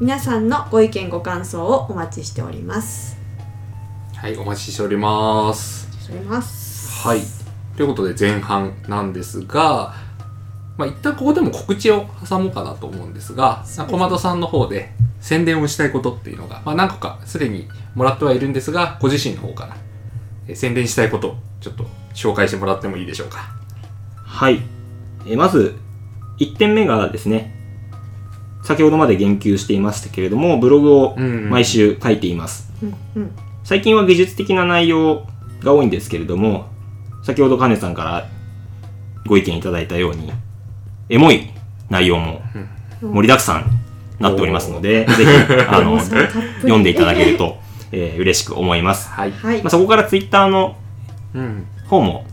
[0.00, 3.13] 皆さんのご意見ご感想をお待ちしております。
[4.24, 5.86] はい、お待ちしております。
[6.02, 7.06] しております。
[7.06, 7.20] はい。
[7.76, 9.92] ということで前半なんですが、
[10.78, 19.76] まあ一旦ここでも告知を挟もうかなと思うんですが、小窓さんの方で宣伝をしたいことっていうのが、まあ何個かすでにもらってはいるんですが、ご自身の方から
[20.48, 23.54] えー宣伝したいことをちょっと紹介してもらってもいいでしょうか。
[24.24, 24.62] はい。
[25.26, 25.76] えーまず、
[26.38, 27.54] 1点目がですね、
[28.62, 32.72] 先ほどまで言及していましたけれども、ブログをうん毎週書いています。
[32.82, 33.30] うんうん。
[33.64, 35.26] 最近は技術的な内容
[35.62, 36.66] が多いんですけれども、
[37.22, 38.28] 先ほどカネさんから
[39.26, 40.30] ご意見いただいたように、
[41.08, 41.48] エモい
[41.88, 42.42] 内容も
[43.00, 43.66] 盛りだくさんに
[44.20, 45.24] なっておりますので、ぜひ、
[45.68, 45.98] あの、
[46.60, 47.58] 読んでいただけると、
[47.92, 49.10] えー嬉しく思います。
[49.10, 49.32] はい。
[49.32, 49.70] はいまあ、。
[49.70, 50.76] そこからツイッターの
[51.34, 51.66] うん。
[51.86, 52.26] 方も、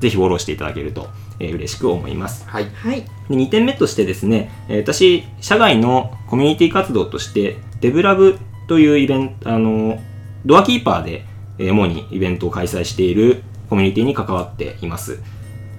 [0.00, 1.08] ぜひフォローしていただけると、
[1.40, 2.44] えー嬉しく思います。
[2.48, 2.66] はい。
[2.74, 3.00] はい。
[3.28, 9.98] で2点目としてですね、えー私、社外のコミュニティ活動として、デブラブというイベント、あの、
[10.44, 11.24] ドアキーパーで、
[11.58, 15.20] 主にイベントを開催しているコミュニティに関わっています。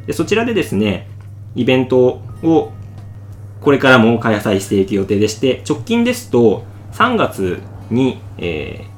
[0.07, 1.07] でそちらでですね、
[1.55, 2.71] イベントを
[3.61, 8.97] これからも開催していく予定でして、直近ですと3月に、えー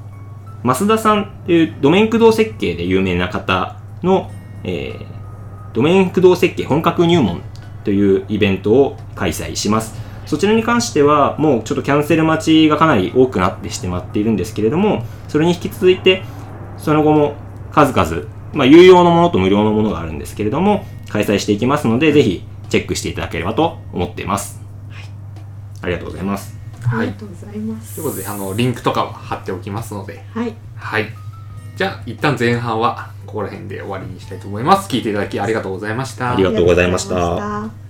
[0.61, 4.29] 増田さんというドメイン駆動設計で有名な方の、
[4.65, 5.19] えー
[5.73, 7.41] ドメイン駆動設計本格入門
[7.83, 10.08] というイベントを開催します。
[10.29, 16.21] そちらに関してはもうちょっとキャンセル待ちがかなり多くなってしまっているんですけれどもそれに引き続いて
[16.77, 17.33] その後も
[17.71, 24.25] 数々、まあ、有料のものと無料のものがあるんですけれども開催していきますのでぜひチェックしていただければと思ってい。
[24.27, 24.61] ます、
[25.81, 26.55] ありがとうございます。
[26.83, 26.99] はい。
[26.99, 27.95] ありがとうございます。
[27.95, 30.23] ということであのリンクとかは貼っておきますので。
[30.35, 30.53] はい。
[30.75, 31.05] はい。
[31.75, 34.87] じゃあ一旦前半はここら辺で終わりにしたいと思います。
[34.89, 36.33] 聞いていただきありがとうございました。
[36.33, 37.88] ありがとうございました